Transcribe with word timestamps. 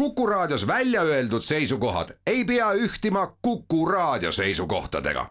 Kuku 0.00 0.26
Raadios 0.26 0.66
välja 0.66 1.02
öeldud 1.02 1.42
seisukohad 1.42 2.08
ei 2.26 2.44
pea 2.44 2.72
ühtima 2.72 3.36
Kuku 3.42 3.86
Raadio 3.86 4.32
seisukohtadega. 4.32 5.30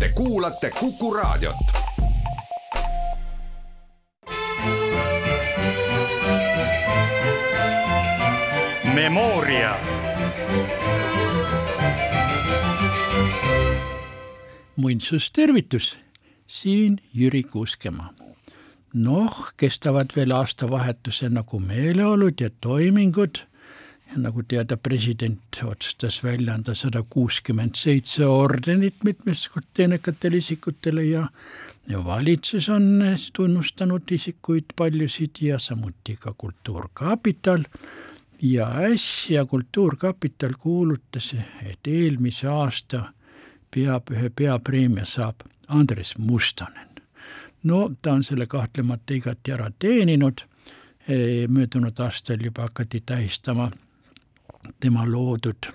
Te 0.00 0.08
kuulate 0.14 0.70
Kuku 0.70 1.14
Raadiot. 1.14 1.56
Memoria. 8.94 9.76
muinsustervitus, 14.76 15.96
siin 16.46 17.00
Jüri 17.14 17.42
Kuuskemaa 17.42 18.14
noh, 18.94 19.52
kestavad 19.56 20.14
veel 20.16 20.32
aastavahetuse 20.32 21.28
nagu 21.28 21.58
meeleolud 21.60 22.40
ja 22.40 22.50
toimingud 22.60 23.42
nagu 24.16 24.42
teada, 24.48 24.76
president 24.76 25.58
otsustas 25.64 26.22
välja 26.24 26.54
anda 26.54 26.74
sada 26.74 27.02
kuuskümmend 27.10 27.74
seitse 27.76 28.26
ordenit 28.26 29.04
mitmesugust 29.04 29.68
teenekatele 29.74 30.36
isikutele 30.36 31.04
ja 31.04 31.26
ja 31.88 32.04
valitsus 32.04 32.68
on 32.68 33.02
tunnustanud 33.32 34.02
isikuid 34.10 34.64
paljusid 34.76 35.30
ja 35.40 35.58
samuti 35.58 36.16
ka 36.20 36.34
Kultuurkapital. 36.38 37.64
Ja 38.42 38.68
äsja 38.68 39.44
Kultuurkapital 39.44 40.52
kuulutas, 40.58 41.34
et 41.62 41.86
eelmise 41.86 42.48
aasta 42.48 43.12
peapühe 43.70 44.30
peapreemia 44.36 45.04
saab 45.04 45.40
Andres 45.68 46.18
Mustonen. 46.18 46.88
No 47.62 47.90
ta 48.02 48.12
on 48.12 48.24
selle 48.24 48.46
kahtlemata 48.46 49.14
igati 49.14 49.52
ära 49.52 49.70
teeninud, 49.78 50.44
möödunud 51.48 51.98
aastal 51.98 52.44
juba 52.44 52.62
hakati 52.62 53.02
tähistama 53.06 53.70
tema 54.80 55.04
loodud 55.06 55.70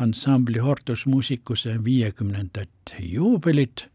ansambli 0.00 0.58
Hortus 0.58 1.06
Musicuse 1.06 1.76
viiekümnendat 1.84 2.94
juubelit, 2.98 3.86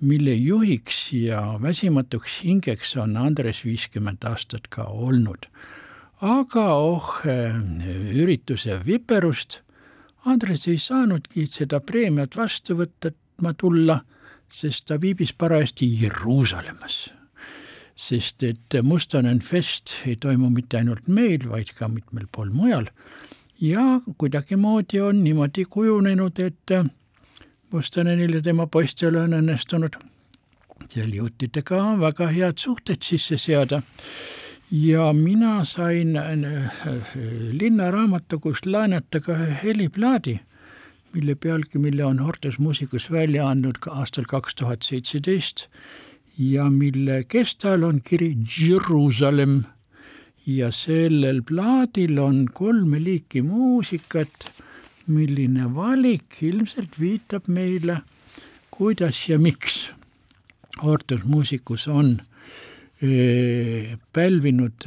mille 0.00 0.34
juhiks 0.34 1.12
ja 1.12 1.58
väsimatuks 1.62 2.42
hingeks 2.44 2.96
on 2.96 3.16
Andres 3.16 3.64
viiskümmend 3.64 4.24
aastat 4.28 4.68
ka 4.68 4.84
olnud. 4.84 5.46
aga 6.20 6.66
oh 6.74 7.22
ürituse 8.12 8.80
viperust, 8.86 9.60
Andres 10.24 10.66
ei 10.68 10.78
saanudki 10.78 11.46
seda 11.46 11.80
preemiat 11.80 12.36
vastu 12.36 12.76
võtta, 12.76 13.12
tulla 13.58 14.00
sest 14.48 14.86
ta 14.86 15.00
viibis 15.00 15.32
parajasti 15.32 16.02
Jeruusalemmas. 16.02 17.10
sest 17.96 18.42
et 18.42 18.74
Mustonen 18.82 19.40
Fest 19.40 19.92
ei 20.06 20.16
toimu 20.16 20.50
mitte 20.50 20.76
ainult 20.76 21.08
meil, 21.08 21.48
vaid 21.48 21.72
ka 21.78 21.88
mitmel 21.88 22.26
pool 22.32 22.50
mujal 22.52 22.90
ja 23.60 24.00
kuidagimoodi 24.18 25.00
on 25.00 25.24
niimoodi 25.24 25.64
kujunenud, 25.70 26.38
et 26.38 26.90
Mustonenil 27.70 28.34
ja 28.34 28.42
tema 28.42 28.66
poistel 28.66 29.16
on 29.16 29.34
õnnestunud. 29.34 29.96
Seal 30.88 31.12
juutidega 31.12 31.80
väga 32.00 32.28
head 32.30 32.58
suhted 32.62 33.02
sisse 33.02 33.38
seada. 33.38 33.82
Ja 34.70 35.12
mina 35.12 35.64
sain 35.64 36.18
linnaraamatukogust 37.52 38.66
laenata 38.66 39.20
ka 39.20 39.32
ühe 39.32 39.58
heliplaadi 39.62 40.40
mille 41.16 41.34
pealgi, 41.34 41.78
mille 41.78 42.04
on 42.04 42.18
Hortus 42.20 42.58
Musicus 42.58 43.10
välja 43.12 43.48
andnud 43.48 43.78
ka 43.80 43.94
aastal 44.02 44.26
kaks 44.28 44.54
tuhat 44.54 44.84
seitseteist 44.84 45.66
ja 46.38 46.68
mille 46.70 47.22
kestal 47.28 47.86
on 47.88 48.02
kiri 48.04 48.34
Jeruusalemm 48.58 49.62
ja 50.46 50.70
sellel 50.72 51.42
plaadil 51.42 52.18
on 52.22 52.44
kolme 52.54 53.00
liiki 53.02 53.42
muusikat, 53.42 54.46
milline 55.06 55.66
valik 55.74 56.38
ilmselt 56.42 56.98
viitab 57.00 57.48
meile, 57.50 58.00
kuidas 58.70 59.28
ja 59.28 59.38
miks 59.38 59.90
Hortus 60.82 61.24
Musicus 61.24 61.86
on 61.88 62.18
öö, 63.02 63.96
pälvinud 64.12 64.86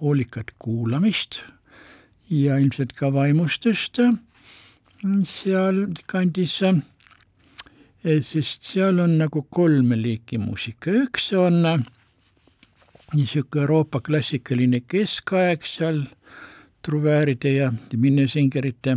hoolikat 0.00 0.50
kuulamist 0.58 1.38
ja 2.30 2.58
ilmselt 2.58 2.92
ka 2.98 3.12
vaimustust 3.14 4.00
sealkandis, 5.26 6.58
sest 8.22 8.66
seal 8.66 8.98
on 9.02 9.16
nagu 9.20 9.44
kolme 9.50 9.98
liiki 9.98 10.38
muusika, 10.42 10.94
üks 11.04 11.30
on 11.38 11.62
niisugune 13.14 13.62
Euroopa 13.62 14.00
klassikaline 14.00 14.80
keskaeg 14.88 15.66
seal, 15.66 16.02
truvääride 16.82 17.52
ja 17.52 17.72
minnesingerite 17.96 18.96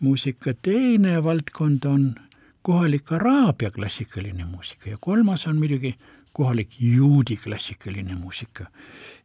muusika, 0.00 0.54
teine 0.62 1.22
valdkond 1.24 1.84
on 1.84 2.14
kohalik 2.62 3.12
araabia 3.12 3.70
klassikaline 3.70 4.44
muusika 4.44 4.90
ja 4.90 4.96
kolmas 5.00 5.46
on 5.46 5.58
muidugi 5.58 5.94
kohalik 6.32 6.80
juudi 6.80 7.36
klassikaline 7.36 8.14
muusika. 8.14 8.66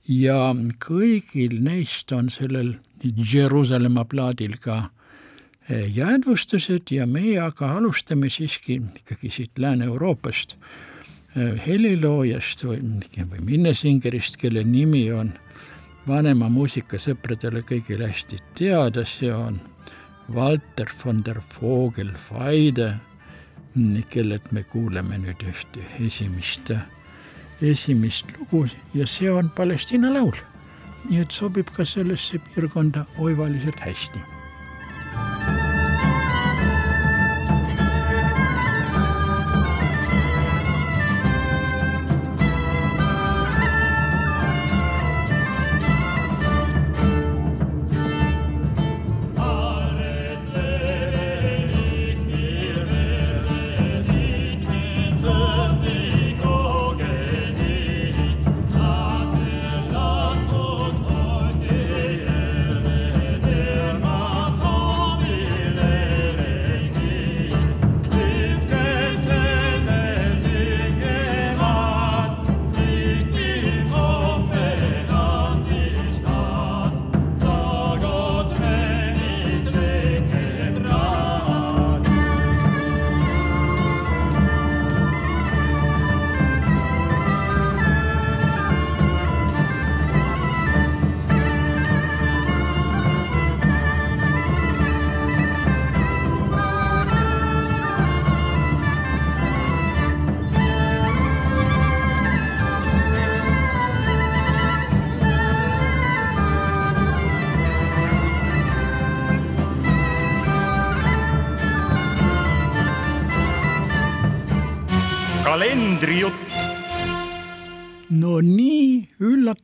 ja 0.08 0.56
kõigil 0.86 1.58
neist 1.62 2.12
on 2.12 2.30
sellel 2.30 2.74
Jeruusalemma 3.34 4.06
plaadil 4.06 4.56
ka 4.60 4.90
jäädvustused 5.70 6.92
ja 6.92 7.08
meie 7.08 7.40
aga 7.44 7.72
alustame 7.78 8.30
siiski 8.30 8.82
ikkagi 8.96 9.32
siit 9.32 9.60
Lääne-Euroopast 9.60 10.56
heliloojast 11.36 12.64
või, 12.66 12.80
või 13.32 13.44
minnesingerist, 13.46 14.38
kelle 14.42 14.64
nimi 14.64 15.06
on 15.12 15.34
vanema 16.08 16.50
muusikasõpradele 16.50 17.64
kõigile 17.68 18.10
hästi 18.12 18.40
teada, 18.58 19.06
see 19.06 19.34
on 19.34 19.60
Walter 20.34 20.90
von 21.04 21.22
der 21.24 21.42
Vogelweide, 21.56 22.94
kellelt 24.10 24.52
me 24.52 24.64
kuuleme 24.64 25.20
nüüd 25.22 25.44
ühte 25.46 25.84
esimest, 26.02 26.72
esimest 27.62 28.32
lugu 28.38 28.66
ja 28.98 29.08
see 29.08 29.30
on 29.32 29.52
Palestiina 29.56 30.14
laul. 30.14 30.36
nii 31.08 31.22
et 31.24 31.32
sobib 31.32 31.70
ka 31.72 31.86
sellesse 31.86 32.40
piirkonda 32.50 33.06
oivaliselt 33.24 33.80
hästi 33.80 34.37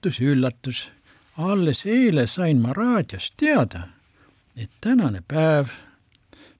üllatus, 0.04 0.20
üllatus. 0.22 0.90
alles 1.38 1.86
eile 1.86 2.28
sain 2.28 2.62
ma 2.62 2.74
raadiost 2.74 3.34
teada, 3.38 3.88
et 4.56 4.70
tänane 4.82 5.22
päev, 5.28 5.68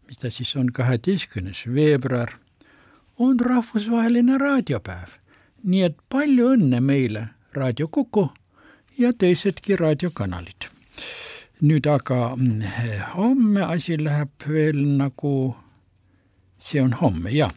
mis 0.08 0.18
ta 0.18 0.32
siis 0.32 0.56
on, 0.56 0.72
kaheteistkümnes 0.72 1.68
veebruar, 1.68 2.34
on 3.20 3.40
rahvusvaheline 3.40 4.38
raadiopäev. 4.38 5.10
nii 5.64 5.84
et 5.84 5.98
palju 6.10 6.54
õnne 6.56 6.80
meile, 6.80 7.28
Raadio 7.54 7.88
Kuku 7.88 8.30
ja 8.98 9.14
teisedki 9.14 9.76
raadiokanalid. 9.76 10.70
nüüd 11.62 11.86
aga 11.88 12.36
mm, 12.36 12.62
homme 13.16 13.64
asi 13.64 13.98
läheb 14.04 14.48
veel 14.48 14.80
nagu, 14.98 15.56
see 16.60 16.82
on 16.82 16.94
homme, 16.94 17.32
jah, 17.32 17.52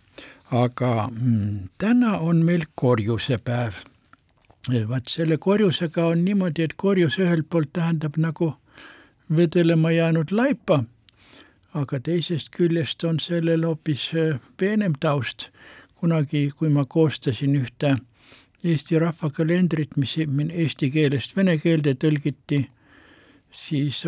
aga 0.50 1.08
mm, 1.10 1.68
täna 1.78 2.18
on 2.18 2.44
meil 2.44 2.66
korjusepäev. 2.74 3.74
Vaat 4.68 5.08
selle 5.08 5.36
korjusega 5.38 6.06
on 6.06 6.24
niimoodi, 6.24 6.62
et 6.62 6.74
korjus 6.76 7.18
ühelt 7.18 7.46
poolt 7.50 7.72
tähendab 7.72 8.16
nagu 8.16 8.54
vedelema 9.36 9.90
jäänud 9.90 10.30
laipa, 10.30 10.84
aga 11.74 12.00
teisest 12.00 12.50
küljest 12.56 13.04
on 13.04 13.20
sellel 13.20 13.66
hoopis 13.66 14.10
äh, 14.14 14.40
peenem 14.56 14.94
taust. 15.00 15.50
kunagi, 15.96 16.50
kui 16.56 16.68
ma 16.68 16.84
koostasin 16.84 17.54
ühte 17.56 17.96
Eesti 18.64 18.98
rahvakalendrit, 18.98 19.96
mis 19.96 20.16
eesti 20.18 20.90
keelest 20.90 21.36
vene 21.36 21.54
keelde 21.60 21.94
tõlgiti, 21.94 22.58
siis 23.50 24.00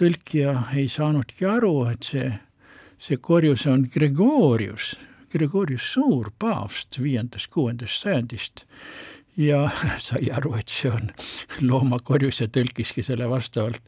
tõlkija 0.00 0.54
ei 0.74 0.88
saanudki 0.90 1.46
aru, 1.46 1.74
et 1.92 2.08
see, 2.08 2.30
see 2.98 3.20
korjus 3.22 3.66
on 3.70 3.86
Gregorius, 3.92 4.94
Gregorius 5.32 5.92
Suur, 5.92 6.32
paavst 6.38 6.98
viiendast, 7.02 7.50
kuuendast 7.52 8.02
sajandist. 8.02 8.64
Ja 9.36 9.70
sai 10.08 10.30
aru, 10.32 10.54
et 10.60 10.72
see 10.72 10.90
on 10.90 11.10
loomakorjus 11.60 12.40
ja 12.40 12.48
tõlkiski 12.48 13.04
selle 13.06 13.28
vastavalt, 13.30 13.82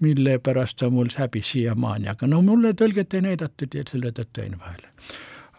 mille 0.00 0.38
pärast 0.38 0.82
on 0.82 0.94
mul 0.96 1.12
häbi 1.16 1.42
siiamaani, 1.44 2.08
aga 2.08 2.26
no 2.26 2.42
mulle 2.42 2.72
tõlget 2.72 3.14
ei 3.14 3.26
näidatud 3.28 3.74
ja 3.74 3.84
selle 3.88 4.12
tõttu 4.16 4.44
jäin 4.44 4.58
vahele. 4.58 4.88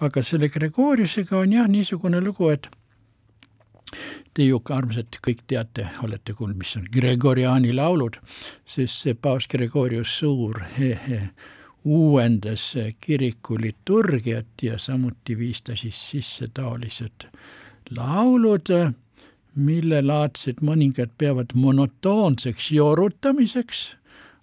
aga 0.01 0.23
selle 0.23 0.49
Gregoriusega 0.49 1.37
on 1.37 1.53
jah 1.53 1.67
niisugune 1.69 2.21
lugu, 2.21 2.49
et 2.49 2.67
Te 4.33 4.45
ju 4.45 4.61
armsasti 4.71 5.19
kõik 5.25 5.41
teate, 5.51 5.89
olete 6.05 6.33
kuulnud, 6.33 6.55
mis 6.61 6.75
on 6.79 6.85
Gregoriani 6.93 7.73
laulud, 7.75 8.15
sest 8.63 9.01
see 9.03 9.17
paavst 9.19 9.51
Gregorius 9.51 10.13
Suur 10.21 10.61
he, 10.77 10.93
he, 11.07 11.19
uuendas 11.83 12.69
kiriku 13.03 13.57
liturgiat 13.59 14.63
ja 14.63 14.79
samuti 14.79 15.35
viis 15.37 15.61
ta 15.61 15.75
siis 15.75 15.99
sisse 16.11 16.47
taolised 16.53 17.27
laulud, 17.97 18.71
millelaadsed 19.55 20.61
mõningad 20.63 21.11
peavad 21.17 21.51
monotoonseks 21.55 22.71
joorutamiseks, 22.71 23.81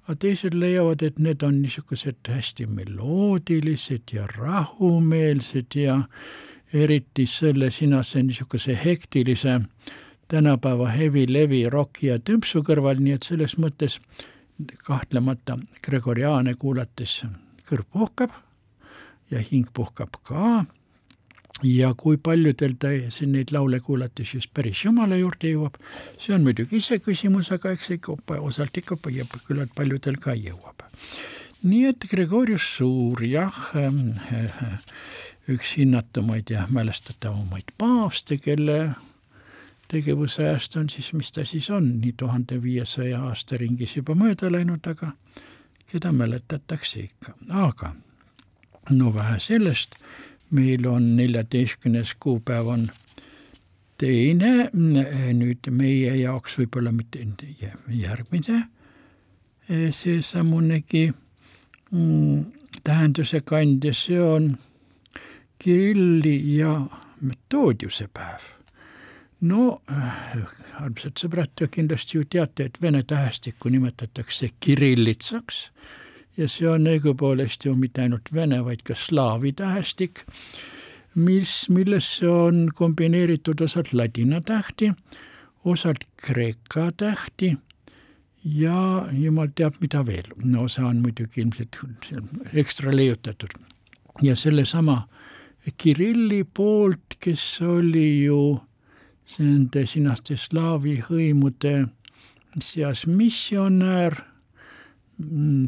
aga 0.05 0.17
teised 0.25 0.55
leiavad, 0.57 1.03
et 1.03 1.19
need 1.19 1.43
on 1.43 1.63
niisugused 1.63 2.29
hästi 2.29 2.67
meloodilised 2.67 4.13
ja 4.13 4.27
rahumeelsed 4.37 5.77
ja 5.77 6.03
eriti 6.73 7.27
selle 7.27 7.71
sinase 7.71 8.23
niisuguse 8.23 8.79
hektilise 8.85 9.61
tänapäeva 10.29 10.89
heavy 10.89 11.25
levi 11.29 11.65
roki 11.71 12.07
ja 12.07 12.19
tümpsu 12.19 12.63
kõrval, 12.65 13.01
nii 13.01 13.17
et 13.17 13.29
selles 13.29 13.57
mõttes 13.61 14.01
kahtlemata 14.85 15.59
Gregoriaane 15.85 16.55
kuulates 16.59 17.23
kõrv 17.69 17.87
puhkab 17.93 18.35
ja 19.31 19.41
hing 19.45 19.69
puhkab 19.73 20.21
ka. 20.23 20.65
Ja 21.63 21.93
kui 21.97 22.17
paljudel 22.17 22.77
ta 22.79 22.91
siin 23.15 23.33
neid 23.35 23.53
laule 23.53 23.81
kuulates 23.81 24.35
just 24.35 24.53
päris 24.55 24.85
Jumala 24.85 25.17
juurde 25.19 25.53
jõuab, 25.53 25.79
see 26.19 26.35
on 26.37 26.47
muidugi 26.47 26.79
iseküsimus, 26.79 27.51
aga 27.55 27.73
eks 27.75 27.91
ikka 27.99 28.17
osalt 28.39 28.77
ikka 28.77 28.99
küllalt 29.03 29.75
paljudel 29.75 30.21
ka 30.23 30.37
jõuab. 30.39 30.87
nii 31.63 31.85
et 31.91 32.07
Gregorius 32.11 32.77
Suur, 32.77 33.25
jah 33.25 33.73
äh,, 33.75 34.79
üks 35.49 35.75
hinnatumaid 35.77 36.51
ja 36.51 36.67
mälestatavamaid 36.71 37.73
paavste, 37.79 38.37
kelle 38.37 38.95
tegevusajast 39.89 40.77
on 40.77 40.91
siis, 40.91 41.13
mis 41.13 41.33
ta 41.33 41.45
siis 41.45 41.71
on, 41.71 42.01
nii 42.01 42.13
tuhande 42.17 42.63
viiesaja 42.63 43.23
aasta 43.31 43.57
ringis 43.57 43.97
juba 43.97 44.15
mööda 44.15 44.53
läinud, 44.53 44.85
aga 44.87 45.15
keda 45.89 46.13
mäletatakse 46.13 47.01
ikka, 47.01 47.35
aga 47.49 47.95
no 48.91 49.15
vähe 49.15 49.41
sellest, 49.41 49.97
meil 50.50 50.87
on 50.87 51.17
neljateistkümnes 51.17 52.15
kuupäev 52.21 52.67
on 52.67 52.89
teine, 53.99 54.71
nüüd 54.73 55.71
meie 55.71 56.15
jaoks 56.17 56.59
võib-olla 56.59 56.93
mitte 56.95 57.25
järgmine 57.89 58.62
seesamunegi 59.69 61.12
mm, 61.91 62.45
tähenduse 62.85 63.41
kandja, 63.45 63.93
see 63.95 64.21
on 64.23 64.55
Kirilli 65.59 66.56
ja 66.56 66.81
Metoodiuse 67.21 68.09
päev. 68.15 68.45
no 69.41 69.81
armsad 70.79 71.19
sõbrad, 71.21 71.53
te 71.55 71.69
kindlasti 71.71 72.17
ju 72.17 72.25
teate, 72.25 72.65
et 72.71 72.81
vene 72.83 73.03
tähestikku 73.03 73.69
nimetatakse 73.71 74.50
kirillitsaks 74.61 75.69
ja 76.38 76.49
see 76.49 76.69
on 76.70 76.87
õigupoolest 76.87 77.67
ju 77.67 77.75
mitte 77.75 78.05
ainult 78.05 78.31
vene, 78.35 78.61
vaid 78.64 78.85
ka 78.87 78.94
slaavi 78.96 79.52
tähestik, 79.58 80.23
mis, 81.19 81.64
millesse 81.73 82.29
on 82.31 82.69
kombineeritud 82.75 83.61
osalt 83.67 83.93
ladina 83.93 84.40
tähti, 84.40 84.93
osalt 85.64 86.05
kreeka 86.23 86.90
tähti 86.96 87.56
ja 88.44 89.08
jumal 89.12 89.50
teab, 89.55 89.81
mida 89.82 90.05
veel, 90.06 90.31
no 90.44 90.69
osa 90.69 90.87
on 90.87 91.02
muidugi 91.02 91.43
ilmselt 91.43 91.81
ekstra 92.55 92.94
leiutatud. 92.94 93.50
ja 94.23 94.37
sellesama 94.37 95.08
Kirilli 95.76 96.44
poolt, 96.44 97.19
kes 97.20 97.61
oli 97.62 98.25
ju 98.25 98.61
nende 99.38 99.87
sinaste 99.87 100.37
slaavi 100.37 101.02
hõimude 101.11 101.88
seas 102.62 103.06
missionäär 103.06 104.14
mm, 104.14 104.38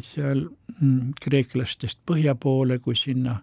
seal 0.03 0.45
mm, 0.81 1.13
kreeklastest 1.21 1.99
põhja 2.07 2.35
poole, 2.35 2.79
kui 2.79 2.97
sinna 2.97 3.41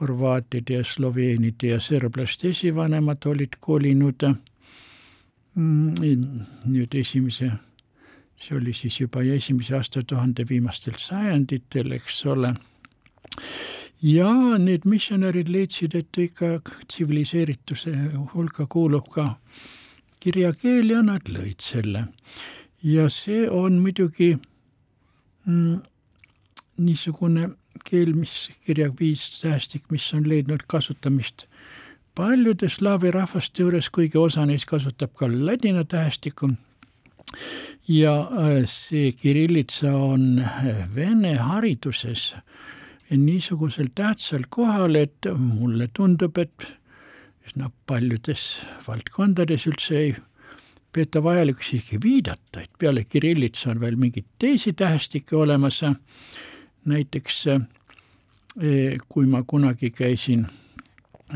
horvaatide 0.00 0.80
ja 0.80 0.84
sloveenide 0.84 1.74
ja 1.74 1.80
serblaste 1.80 2.48
esivanemad 2.50 3.26
olid 3.26 3.60
kolinud. 3.60 4.26
Mm, 5.54 6.16
nüüd 6.66 6.96
esimese, 6.98 7.52
see 8.36 8.56
oli 8.56 8.74
siis 8.74 8.98
juba 9.00 9.22
esimese 9.22 9.76
aastatuhande 9.78 10.48
viimastel 10.48 10.98
sajanditel, 10.98 11.92
eks 11.94 12.24
ole 12.26 12.54
ja 14.04 14.58
need 14.58 14.84
missionärid 14.84 15.48
leidsid, 15.48 15.94
et 15.96 16.18
ikka 16.20 16.58
tsiviliseerituse 16.88 17.92
hulka 18.34 18.66
kuulub 18.68 19.08
ka 19.14 19.36
kirjakeel 20.20 20.90
ja 20.92 21.02
nad 21.02 21.28
lõid 21.28 21.64
selle. 21.64 22.06
ja 22.82 23.08
see 23.08 23.46
on 23.48 23.78
muidugi 23.80 24.34
mm, 24.36 24.53
niisugune 25.46 27.50
keel, 27.84 28.12
mis 28.16 28.50
kirjaviis 28.66 29.40
tähestik, 29.40 29.84
mis 29.90 30.14
on 30.14 30.28
leidnud 30.28 30.64
kasutamist 30.66 31.46
paljude 32.14 32.68
slaavi 32.70 33.10
rahvaste 33.10 33.62
juures, 33.62 33.90
kuigi 33.90 34.18
osa 34.18 34.46
neist 34.46 34.68
kasutab 34.70 35.14
ka 35.18 35.28
ladina 35.30 35.84
tähestikku. 35.84 36.50
ja 37.88 38.20
äh, 38.20 38.62
see 38.66 39.12
kirillitsa 39.12 39.96
on 39.96 40.38
äh, 40.38 40.94
vene 40.94 41.34
hariduses 41.34 42.34
niisugusel 43.10 43.88
tähtsal 43.94 44.44
kohal, 44.48 44.94
et 44.94 45.26
mulle 45.36 45.88
tundub, 45.92 46.38
et 46.38 46.66
üsna 47.46 47.70
paljudes 47.86 48.60
valdkondades 48.86 49.66
üldse 49.66 49.98
ei 49.98 50.14
peeta 50.94 51.22
vajalikuks 51.22 51.72
isegi 51.74 51.98
viidata, 52.02 52.62
et 52.62 52.70
peale 52.78 53.04
kirillitsa 53.04 53.70
on 53.70 53.80
veel 53.80 53.96
mingeid 53.96 54.26
teisi 54.38 54.72
tähestikke 54.72 55.36
olemas. 55.36 55.80
näiteks 56.84 57.46
eh, 57.46 58.98
kui 59.08 59.26
ma 59.26 59.42
kunagi 59.46 59.90
käisin 59.90 60.46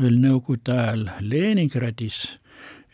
veel 0.01 0.19
Nõukogude 0.21 0.71
ajal 0.71 1.09
Leningradis 1.19 2.37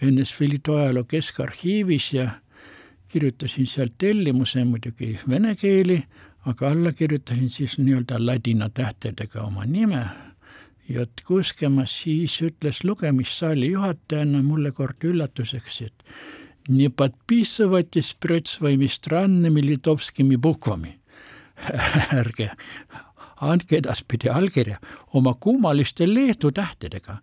NSV 0.02 0.48
Liidu 0.50 0.76
ajaloo 0.76 1.04
keskarhiivis 1.04 2.14
ja 2.14 2.30
kirjutasin 3.08 3.68
seal 3.68 3.90
tellimuse 3.98 4.64
muidugi 4.64 5.20
vene 5.30 5.56
keeli, 5.56 6.00
aga 6.46 6.70
alla 6.70 6.92
kirjutasin 6.92 7.50
siis 7.50 7.78
nii-öelda 7.78 8.20
ladina 8.26 8.70
tähtedega 8.70 9.42
oma 9.42 9.66
nime. 9.66 10.06
J 10.90 11.06
Kuuskemaa 11.28 11.86
siis 11.86 12.42
ütles 12.42 12.84
lugemissaali 12.84 13.72
juhatajana 13.72 14.44
mulle 14.44 14.72
kord 14.72 15.04
üllatuseks, 15.04 15.82
et 15.82 16.04
не 16.69 16.89
подписывайте 16.89 18.01
вперед 18.01 18.47
своими 18.47 18.87
странными 18.87 19.61
литовскими 19.61 20.37
буквами. 20.37 21.01
ärge 22.13 22.51
andke 23.41 23.77
edaspidi 23.77 24.29
allkirja 24.29 24.79
oma 25.13 25.35
kummaliste 25.35 26.07
Leedu 26.15 26.53
tähtedega. 26.53 27.19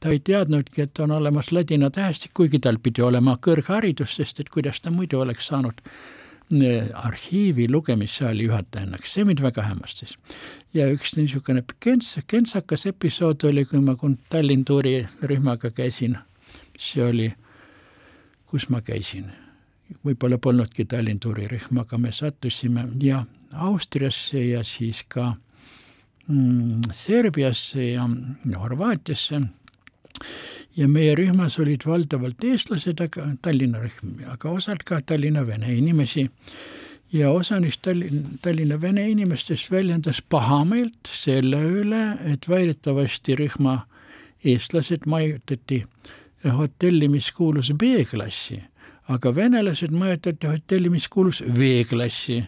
ta 0.00 0.08
ei 0.08 0.20
teadnudki, 0.20 0.82
et 0.82 0.98
on 0.98 1.10
olemas 1.10 1.52
ladina 1.52 1.90
tähestik, 1.90 2.30
kuigi 2.34 2.58
tal 2.58 2.76
pidi 2.78 3.02
olema 3.02 3.36
kõrgharidus, 3.46 4.14
sest 4.14 4.40
et 4.40 4.48
kuidas 4.48 4.80
ta 4.80 4.90
muidu 4.90 5.20
oleks 5.20 5.46
saanud 5.46 5.80
arhiivi 6.94 7.66
lugemissaali 7.68 8.44
juhatajannaks, 8.46 9.14
see 9.14 9.24
mind 9.24 9.42
väga 9.42 9.62
hämmastas. 9.62 10.16
ja 10.74 10.86
üks 10.92 11.16
niisugune 11.16 11.64
kents-, 11.84 12.22
kentsakas 12.26 12.86
episood 12.86 13.44
oli, 13.44 13.64
kui 13.64 13.80
ma 13.80 13.96
Tallinn 14.30 14.64
tuuri 14.64 15.06
rühmaga 15.22 15.70
käisin, 15.70 16.18
see 16.78 17.04
oli, 17.04 17.34
kus 18.53 18.67
ma 18.69 18.83
käisin, 18.85 19.31
võib-olla 20.05 20.37
polnudki 20.37 20.85
Tallinn 20.85 21.17
tuurirühm, 21.23 21.79
aga 21.81 21.97
me 21.97 22.11
sattusime 22.13 22.85
ja 23.01 23.23
Austriasse 23.65 24.43
ja 24.45 24.61
siis 24.65 24.99
ka 25.09 25.31
mm, 26.27 26.93
Serbiasse 26.93 27.87
ja, 27.95 28.05
Horvaatiasse. 28.61 29.41
ja 30.77 30.87
meie 30.87 31.15
rühmas 31.17 31.57
olid 31.59 31.81
valdavalt 31.85 32.45
eestlased, 32.45 33.01
aga 33.01 33.27
Tallinna 33.41 33.81
rühm, 33.81 34.21
aga 34.29 34.53
osalt 34.53 34.85
ka 34.85 35.01
Tallinna 35.01 35.47
vene 35.47 35.73
inimesi. 35.73 36.29
ja 37.11 37.31
osa 37.31 37.59
neist 37.59 37.81
Tallinn, 37.81 38.37
Tallinna 38.41 38.81
vene 38.81 39.09
inimestest 39.09 39.71
väljendas 39.71 40.21
pahameelt 40.29 41.09
selle 41.09 41.57
üle, 41.57 42.05
et 42.21 42.49
väidetavasti 42.49 43.35
rühma 43.35 43.79
eestlased 44.45 45.09
majutati 45.09 45.85
hotelli, 46.51 47.07
mis 47.07 47.31
kuulus 47.31 47.71
B-klassi, 47.77 48.59
aga 49.09 49.35
venelased 49.35 49.91
majutati 49.91 50.47
hotelli, 50.47 50.89
mis 50.89 51.07
kuulus 51.07 51.43
V-klassi 51.43 52.43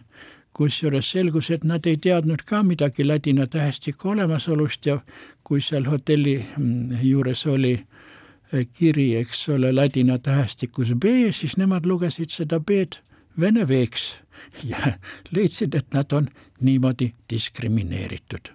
kusjuures 0.55 1.09
selgus, 1.11 1.49
et 1.51 1.63
nad 1.67 1.85
ei 1.89 1.97
teadnud 2.01 2.45
ka 2.47 2.61
midagi 2.63 3.03
ladina 3.03 3.47
tähestiku 3.47 4.13
olemasolust 4.13 4.85
ja 4.85 4.99
kui 5.43 5.61
seal 5.61 5.87
hotelli 5.89 6.37
mm, 6.57 7.01
juures 7.03 7.45
oli 7.51 7.73
eh, 7.75 8.67
kiri, 8.73 9.09
eks 9.19 9.49
ole, 9.55 9.73
ladina 9.75 10.17
tähestikus 10.19 10.93
B, 10.95 11.17
siis 11.35 11.57
nemad 11.59 11.85
lugesid 11.85 12.31
seda 12.31 12.59
B-d 12.59 13.01
vene 13.39 13.67
V-ks 13.67 14.07
ja 14.71 14.95
leidsid, 15.35 15.75
et 15.75 15.91
nad 15.93 16.11
on 16.15 16.29
niimoodi 16.61 17.11
diskrimineeritud. 17.29 18.51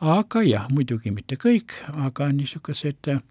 aga 0.00 0.42
jah, 0.42 0.68
muidugi 0.70 1.10
mitte 1.14 1.36
kõik, 1.40 1.78
aga 2.08 2.28
niisugused 2.32 3.08
eh, 3.08 3.24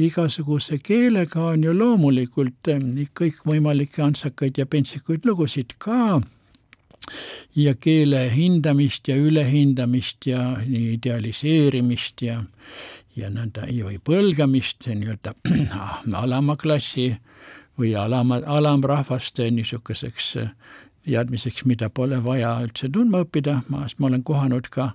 igasuguse 0.00 0.78
keelega 0.82 1.42
on 1.52 1.64
ju 1.64 1.74
loomulikult 1.76 2.70
eh, 2.72 2.82
kõikvõimalikke 3.20 4.02
antsakaid 4.04 4.58
ja 4.58 4.66
pentsikuid 4.66 5.26
lugusid 5.28 5.76
ka. 5.78 6.20
Ja 7.56 7.74
keele 7.74 8.28
hindamist 8.30 9.08
ja 9.08 9.16
ülehindamist 9.18 10.26
ja 10.28 10.60
idealiseerimist 10.66 12.22
ja, 12.22 12.42
ja 13.16 13.30
nõnda 13.32 13.66
või 13.66 13.98
põlgamist 14.04 14.86
nii-öelda 14.86 15.34
alama 16.22 16.56
klassi 16.60 17.08
või 17.80 17.96
alama, 17.96 18.42
alamrahvaste 18.46 19.48
niisuguseks 19.50 20.36
teadmiseks, 21.06 21.64
mida 21.68 21.88
pole 21.90 22.20
vaja 22.24 22.52
üldse 22.64 22.90
tundma 22.92 23.24
õppida, 23.24 23.60
ma, 23.72 23.86
ma 23.98 24.10
olen 24.10 24.24
kohanud 24.26 24.68
ka 24.72 24.92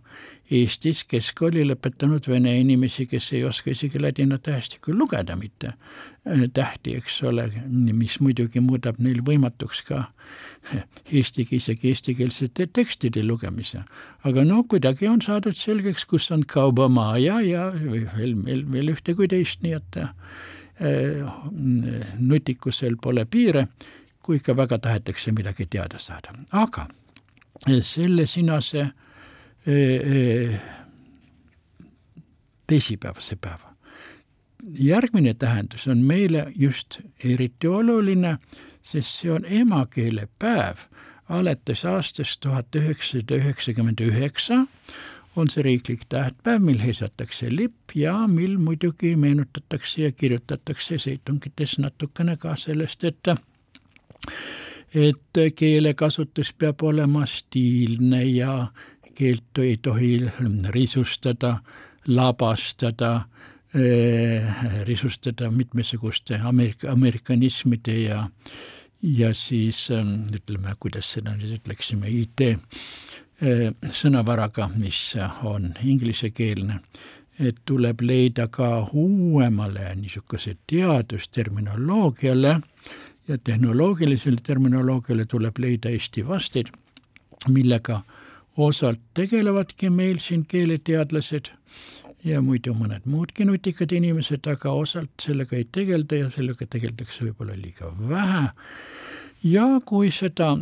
Eestis 0.53 0.99
keskkooli 1.09 1.63
lõpetanud 1.65 2.27
vene 2.29 2.51
inimesi, 2.59 3.07
kes 3.09 3.31
ei 3.33 3.41
oska 3.47 3.71
isegi 3.73 3.97
ladina 3.97 4.37
tähestikku 4.37 4.93
lugeda 4.93 5.33
mitte 5.39 5.71
äh, 5.71 6.43
tähti, 6.53 6.93
eks 6.99 7.17
ole, 7.25 7.47
mis 7.65 8.19
muidugi 8.21 8.61
muudab 8.61 8.99
neil 9.01 9.23
võimatuks 9.25 9.81
ka 9.87 10.03
eesti, 11.17 11.47
isegi 11.57 11.89
eestikeelsete 11.95 12.69
tekstide 12.77 13.25
lugemise. 13.25 13.81
aga 14.23 14.45
no 14.45 14.61
kuidagi 14.69 15.09
on 15.09 15.21
saadud 15.25 15.57
selgeks, 15.57 16.05
kus 16.05 16.29
on 16.31 16.45
kaubamaja 16.45 17.41
ja 17.41 17.71
veel, 17.73 18.37
veel, 18.45 18.63
veel 18.71 18.93
ühte 18.93 19.17
kui 19.17 19.27
teist, 19.31 19.65
nii 19.65 19.73
et 19.79 20.01
äh, 20.03 20.13
nutikusel 22.19 22.97
pole 23.01 23.25
piire, 23.25 23.67
kui 24.25 24.39
ikka 24.41 24.55
väga 24.57 24.79
tahetakse 24.81 25.31
midagi 25.31 25.67
teada 25.69 25.99
saada, 26.01 26.33
aga 26.51 26.87
selle 27.81 28.25
sinase 28.27 28.87
teisipäevase 32.67 33.35
päeva. 33.35 33.75
järgmine 34.79 35.33
tähendus 35.33 35.87
on 35.87 35.97
meile 35.97 36.51
just 36.55 36.99
eriti 37.23 37.67
oluline, 37.67 38.37
sest 38.83 39.21
see 39.21 39.31
on 39.31 39.45
emakeelepäev. 39.45 40.77
alates 41.29 41.85
aastast 41.85 42.39
tuhat 42.39 42.75
üheksasada 42.75 43.35
üheksakümmend 43.35 44.01
üheksa 44.01 44.67
on 45.35 45.49
see 45.49 45.63
riiklik 45.63 46.05
tähtpäev, 46.09 46.61
mil 46.61 46.79
heisatakse 46.79 47.49
lipp 47.55 47.95
ja 47.95 48.27
mil 48.27 48.57
muidugi 48.57 49.15
meenutatakse 49.15 50.01
ja 50.01 50.11
kirjutatakse 50.11 50.99
seitungites 50.99 51.79
natukene 51.79 52.37
ka 52.37 52.55
sellest, 52.55 53.03
et 53.03 53.27
et 54.95 55.55
keelekasutus 55.55 56.53
peab 56.53 56.83
olema 56.83 57.25
stiilne 57.25 58.23
ja 58.23 58.67
keelt 59.15 59.59
ei 59.59 59.77
tohi 59.77 60.23
risustada, 60.69 61.57
labastada, 62.07 63.21
eh, 63.75 64.43
risustada 64.83 65.51
mitmesuguste 65.51 66.39
Ameerika, 66.43 66.91
amerikanismide 66.91 67.99
ja 68.01 68.29
ja 69.01 69.33
siis 69.33 69.87
ütleme, 70.33 70.73
kuidas 70.79 71.11
seda 71.13 71.35
nüüd 71.37 71.59
ütleksime, 71.59 72.09
IT 72.09 72.41
eh, 72.41 72.57
sõnavaraga, 73.91 74.69
mis 74.75 75.15
on 75.43 75.73
inglisekeelne, 75.83 76.79
et 77.39 77.59
tuleb 77.65 78.01
leida 78.01 78.47
ka 78.47 78.87
uuemale 78.93 79.91
niisuguse 79.99 80.55
teadusterminoloogiale 80.71 82.55
ja 83.27 83.37
tehnoloogilisele 83.37 84.37
terminoloogiale 84.43 85.25
tuleb 85.25 85.57
leida 85.57 85.89
Eesti 85.89 86.27
vasteid, 86.27 86.67
millega 87.49 88.01
osalt 88.57 88.99
tegelevadki 89.13 89.89
meil 89.89 90.19
siin 90.19 90.45
keeleteadlased 90.45 91.49
ja 92.25 92.41
muidu 92.41 92.73
mõned 92.73 93.05
muudki 93.09 93.45
nutikad 93.45 93.91
inimesed, 93.93 94.47
aga 94.49 94.71
osalt 94.73 95.11
sellega 95.21 95.57
ei 95.57 95.67
tegelda 95.71 96.23
ja 96.23 96.29
sellega 96.33 96.65
tegeldakse 96.69 97.27
võib-olla 97.27 97.57
liiga 97.59 97.91
vähe. 98.09 98.47
ja 99.43 99.65
kui 99.85 100.11
seda 100.11 100.55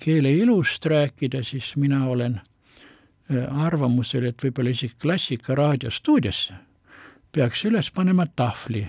keele 0.00 0.32
ilust 0.32 0.86
rääkida, 0.86 1.42
siis 1.44 1.76
mina 1.76 2.06
olen 2.06 2.40
äh, 2.40 3.64
arvamusel, 3.66 4.24
et 4.24 4.42
võib-olla 4.42 4.70
isegi 4.70 4.94
Klassika 5.02 5.54
raadiostuudiosse 5.54 6.54
peaks 7.32 7.64
üles 7.64 7.90
panema 7.90 8.26
tahvli, 8.26 8.86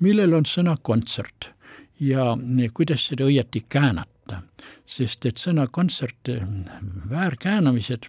millel 0.00 0.34
on 0.34 0.44
sõna 0.44 0.76
kontsert 0.82 1.55
ja 2.00 2.36
kuidas 2.74 3.06
seda 3.08 3.24
õieti 3.24 3.64
käänata 3.68 4.42
sest 4.86 5.26
et 5.26 5.40
sõna 5.42 5.66
kontsert, 5.72 6.30
väärkäänamised 7.10 8.08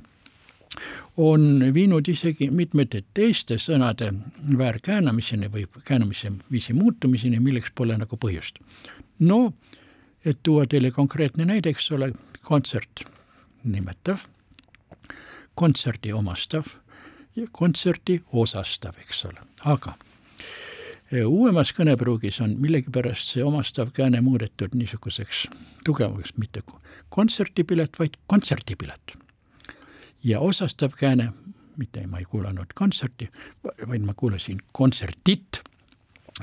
on 1.17 1.63
viinud 1.73 2.07
isegi 2.11 2.51
mitmete 2.53 3.01
teiste 3.17 3.57
sõnade 3.61 4.11
väärkäänamiseni 4.57 5.49
või 5.53 5.65
käänamise 5.87 6.31
viisi 6.51 6.73
muutumiseni, 6.77 7.39
milleks 7.41 7.73
pole 7.75 7.97
nagu 7.97 8.17
põhjust. 8.17 8.61
no, 9.19 9.53
et 10.25 10.37
tuua 10.43 10.65
teile 10.65 10.91
konkreetne 10.91 11.45
näide, 11.45 11.69
eks 11.69 11.91
ole, 11.91 12.11
kontsert 12.41 13.07
nimetav, 13.63 14.27
kontserdi 15.55 16.13
omastav 16.13 16.67
ja 17.35 17.47
kontserti 17.51 18.21
osastav, 18.31 18.93
eks 19.01 19.25
ole, 19.25 19.41
aga 19.65 19.97
uuemas 21.11 21.71
kõnepruugis 21.71 22.41
on 22.43 22.57
millegipärast 22.59 23.31
see 23.31 23.43
omastav 23.43 23.93
kääne 23.95 24.21
muudetud 24.21 24.75
niisuguseks 24.75 25.45
tugevaks, 25.85 26.33
mitte 26.37 26.61
kontserdipilet, 27.09 27.99
vaid 27.99 28.17
kontserdipilet. 28.27 29.17
ja 30.23 30.39
osastav 30.39 30.91
kääne, 30.99 31.31
mitte 31.77 32.07
ma 32.07 32.17
ei 32.19 32.25
kuulanud 32.25 32.73
kontserti, 32.75 33.29
vaid 33.87 34.01
ma 34.01 34.13
kuulasin 34.13 34.61
kontsertit 34.71 35.61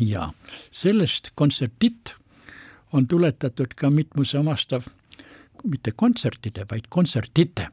ja 0.01 0.33
sellest 0.73 1.31
kontsertit 1.35 2.15
on 2.93 3.09
tuletatud 3.09 3.75
ka 3.77 3.91
mitmuse 3.91 4.39
omastav 4.39 4.83
mitte 5.65 5.91
kontsertide, 5.97 6.67
vaid 6.71 6.85
kontsertite. 6.89 7.69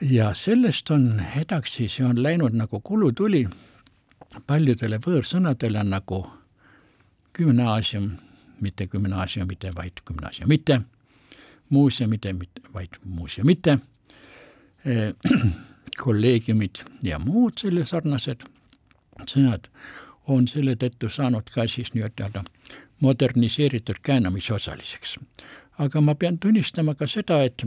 ja 0.00 0.34
sellest 0.34 0.90
on 0.90 1.22
edasi, 1.36 1.88
see 1.88 2.04
on 2.06 2.22
läinud 2.22 2.54
nagu 2.54 2.80
kulutuli 2.80 3.48
paljudele 4.46 4.98
võõrsõnadele 5.04 5.84
nagu 5.84 6.22
gümnaasium, 7.38 8.10
mitte 8.60 8.86
gümnaasiumide, 8.86 9.72
vaid 9.74 10.02
gümnaasiumite, 10.06 10.80
muuseumide, 11.70 12.34
vaid 12.74 12.98
muuseumite, 13.04 13.78
kolleegiumid 16.04 16.84
ja 17.02 17.18
muud 17.18 17.58
selle 17.60 17.84
sarnased 17.86 18.44
sõnad 19.26 19.66
on 20.28 20.46
selle 20.48 20.76
tõttu 20.76 21.10
saanud 21.10 21.48
ka 21.50 21.66
siis 21.68 21.90
nii-öelda 21.94 22.44
moderniseeritud 23.00 24.00
käänamise 24.02 24.54
osaliseks. 24.54 25.18
aga 25.78 26.00
ma 26.00 26.14
pean 26.14 26.38
tunnistama 26.38 26.94
ka 26.94 27.06
seda, 27.06 27.42
et 27.42 27.62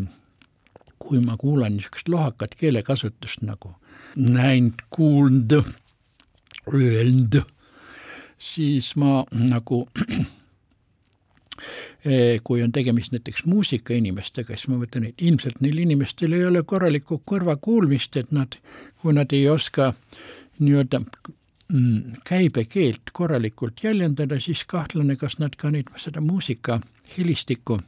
kui 1.00 1.20
ma 1.20 1.38
kuulan 1.38 1.76
niisugust 1.76 2.10
lohakat 2.10 2.56
keelekasutust 2.56 3.42
nagu 3.42 3.76
näinud, 4.16 4.84
kuulnud, 4.90 5.64
öelnud, 6.74 7.42
siis 8.38 8.96
ma 8.96 9.24
nagu 9.32 9.84
eh, 12.06 12.40
kui 12.44 12.64
on 12.64 12.72
tegemist 12.72 13.12
näiteks 13.12 13.46
muusikainimestega, 13.46 14.56
siis 14.56 14.70
ma 14.72 14.80
mõtlen, 14.82 15.10
et 15.12 15.22
ilmselt 15.22 15.62
neil 15.62 15.84
inimestel 15.86 16.34
ei 16.38 16.46
ole 16.46 16.64
korralikku 16.64 17.22
kõrvakuulmist, 17.26 18.18
et 18.18 18.32
nad, 18.32 18.58
kui 19.02 19.14
nad 19.18 19.34
ei 19.34 19.48
oska 19.50 19.94
nii-öelda 20.60 21.02
mm, 21.02 22.22
käibekeelt 22.28 23.14
korralikult 23.14 23.84
jäljendada, 23.84 24.40
siis 24.40 24.64
kahtlane, 24.64 25.16
kas 25.16 25.40
nad 25.42 25.58
ka 25.58 25.72
neid, 25.74 25.90
seda 26.02 26.22
muusika 26.22 26.82
helistikku 27.18 27.82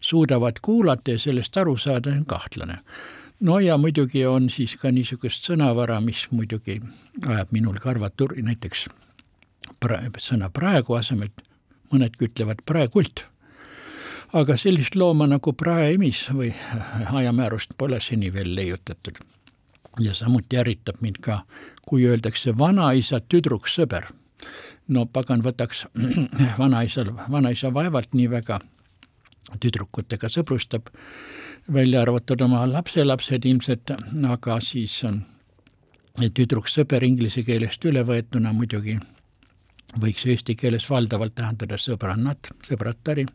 suudavad 0.00 0.60
kuulata 0.62 1.10
ja 1.10 1.18
sellest 1.18 1.56
aru 1.56 1.76
saada, 1.76 2.10
on 2.10 2.24
kahtlane. 2.26 2.78
No 3.40 3.58
ja 3.58 3.78
muidugi 3.78 4.26
on 4.26 4.50
siis 4.50 4.76
ka 4.76 4.90
niisugust 4.92 5.46
sõnavara, 5.48 6.00
mis 6.04 6.26
muidugi 6.30 6.80
ajab 7.26 7.52
minul 7.52 7.78
karvad 7.80 8.16
turri, 8.16 8.42
näiteks 8.42 8.88
pra-, 9.80 10.02
sõna 10.18 10.50
praegu 10.52 10.96
asemel 10.98 11.30
mõnedki 11.92 12.28
ütlevad 12.28 12.64
praegult. 12.66 13.26
aga 14.32 14.54
sellist 14.56 14.94
looma 14.94 15.26
nagu 15.26 15.52
praeemis 15.52 16.28
või 16.30 16.52
ajamäärust 17.12 17.72
pole 17.78 18.00
seni 18.00 18.32
veel 18.32 18.54
leiutatud. 18.54 19.18
ja 20.00 20.14
samuti 20.14 20.56
ärritab 20.56 21.00
mind 21.00 21.18
ka, 21.20 21.44
kui 21.82 22.06
öeldakse 22.06 22.58
vanaisa 22.58 23.20
tüdruksõber. 23.20 24.12
no 24.88 25.06
pagan 25.06 25.42
võtaks 25.42 25.86
vanaisal, 26.62 27.12
vanaisa 27.30 27.74
vaevalt 27.74 28.14
nii 28.14 28.30
väga 28.30 28.60
tüdrukutega 29.60 30.28
sõbrustab, 30.30 30.90
välja 31.72 32.02
arvatud 32.02 32.40
oma 32.40 32.64
lapselapsed 32.70 33.46
ilmselt, 33.46 33.92
aga 34.28 34.60
siis 34.64 34.98
on 35.08 35.22
tüdruksõber 36.20 37.04
inglise 37.06 37.42
keelest 37.46 37.84
üle 37.88 38.02
võetuna 38.06 38.52
muidugi 38.52 38.98
võiks 39.98 40.26
eesti 40.26 40.54
keeles 40.54 40.86
valdavalt 40.90 41.34
tähendada 41.34 41.78
sõbrannat, 41.80 42.50
sõbratari, 42.66 43.26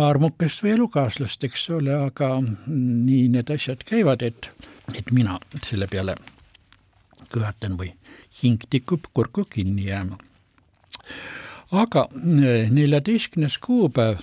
armukest 0.00 0.62
või 0.64 0.74
elukaaslast, 0.76 1.44
eks 1.44 1.68
ole, 1.76 1.94
aga 1.94 2.30
nii 2.40 3.28
need 3.34 3.50
asjad 3.54 3.84
käivad, 3.86 4.22
et, 4.22 4.48
et 4.94 5.12
mina 5.12 5.38
selle 5.66 5.88
peale 5.90 6.16
kõhatan 7.34 7.78
või 7.80 7.92
hing 8.42 8.64
tikub 8.70 9.06
kurku 9.14 9.44
kinni 9.50 9.88
jääma. 9.88 10.18
Aga 11.74 12.08
eh, 12.14 12.70
neljateistkümnes 12.70 13.58
kuupäev 13.58 14.18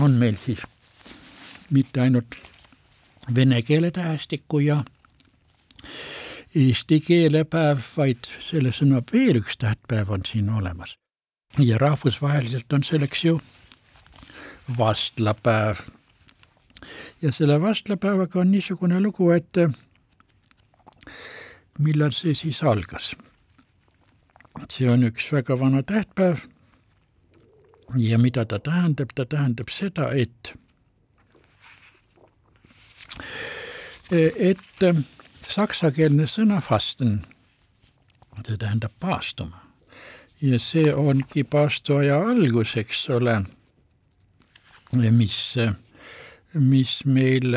on 0.00 0.16
meil 0.18 0.36
siis 0.44 0.62
mitte 1.70 2.00
ainult 2.00 2.38
vene 3.34 3.62
keele 3.62 3.90
tähestikku 3.90 4.58
ja 4.58 4.82
eesti 6.54 7.00
keelepäev, 7.00 7.84
vaid 7.96 8.30
selles 8.40 8.82
on 8.82 8.96
veel 9.12 9.42
üks 9.42 9.58
tähtpäev 9.58 10.10
on 10.10 10.24
siin 10.26 10.50
olemas. 10.50 10.96
ja 11.58 11.78
rahvusvaheliselt 11.78 12.72
on 12.72 12.84
selleks 12.84 13.24
ju 13.24 13.40
vastlapäev. 14.78 15.76
ja 17.22 17.32
selle 17.32 17.60
vastlapäevaga 17.60 18.40
on 18.40 18.50
niisugune 18.50 19.00
lugu, 19.00 19.30
et 19.30 19.54
millal 21.78 22.10
see 22.10 22.34
siis 22.34 22.62
algas? 22.62 23.16
See 24.70 24.88
on 24.90 25.06
üks 25.08 25.32
väga 25.32 25.58
vana 25.60 25.82
tähtpäev 25.82 26.42
ja 27.96 28.18
mida 28.18 28.44
ta 28.44 28.58
tähendab, 28.58 29.12
ta 29.14 29.24
tähendab 29.24 29.70
seda, 29.72 30.10
et 30.12 30.52
et 34.10 34.84
saksakeelne 35.48 36.26
sõna 36.28 36.60
fasten, 36.64 37.22
see 38.46 38.56
tähendab 38.56 38.92
paastuma. 39.00 39.64
ja 40.40 40.58
see 40.62 40.92
ongi 40.94 41.42
paastuaja 41.44 42.20
algus, 42.30 42.76
eks 42.78 43.08
ole, 43.10 43.40
mis, 44.92 45.38
mis 46.54 46.92
meil 47.04 47.56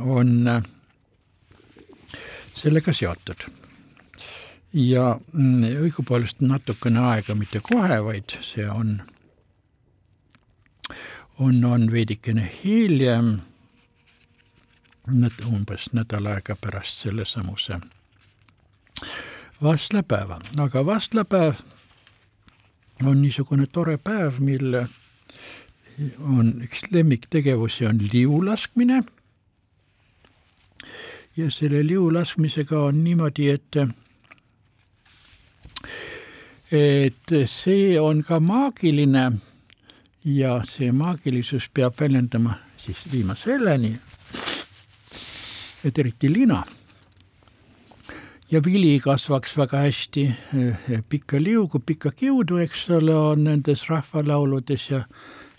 on 0.00 0.62
sellega 2.56 2.94
seotud. 2.96 3.44
Ja 4.72 5.06
õigupoolest 5.34 6.40
natukene 6.40 7.00
aega, 7.12 7.34
mitte 7.34 7.60
kohe, 7.60 7.98
vaid 8.04 8.36
see 8.40 8.68
on, 8.70 9.00
on, 11.38 11.64
on 11.64 11.88
veidikene 11.92 12.50
hiljem 12.62 13.34
umbes 15.48 15.90
nädal 15.92 16.26
aega 16.30 16.56
pärast 16.60 17.02
sellesamuse 17.02 17.80
vastlapäeva, 19.62 20.40
aga 20.58 20.86
vastlapäev 20.86 21.54
on 23.04 23.22
niisugune 23.22 23.66
tore 23.66 23.96
päev, 23.98 24.38
mil 24.38 24.76
on 26.20 26.52
üks 26.64 26.84
lemmiktegevusi 26.90 27.86
on 27.86 27.98
liu 28.12 28.44
laskmine. 28.46 29.02
ja 31.36 31.50
selle 31.50 31.86
liu 31.86 32.12
laskmisega 32.14 32.82
on 32.82 33.04
niimoodi, 33.04 33.48
et 33.50 33.76
et 36.72 37.34
see 37.46 38.00
on 38.00 38.22
ka 38.22 38.40
maagiline 38.40 39.24
ja 40.24 40.60
see 40.68 40.92
maagilisus 40.92 41.68
peab 41.74 41.98
väljendama 42.00 42.56
siis 42.82 43.02
viima 43.12 43.34
selleni, 43.38 43.92
et 45.84 45.98
eriti 45.98 46.32
lina. 46.32 46.62
ja 48.50 48.60
vili 48.64 48.98
kasvaks 49.00 49.56
väga 49.56 49.78
hästi, 49.86 50.26
pikka 51.08 51.38
liugu, 51.40 51.78
pikka 51.78 52.10
kiudu, 52.10 52.58
eks 52.60 52.90
ole, 52.90 53.14
on 53.14 53.44
nendes 53.44 53.86
rahvalauludes 53.88 54.90
ja 54.90 55.04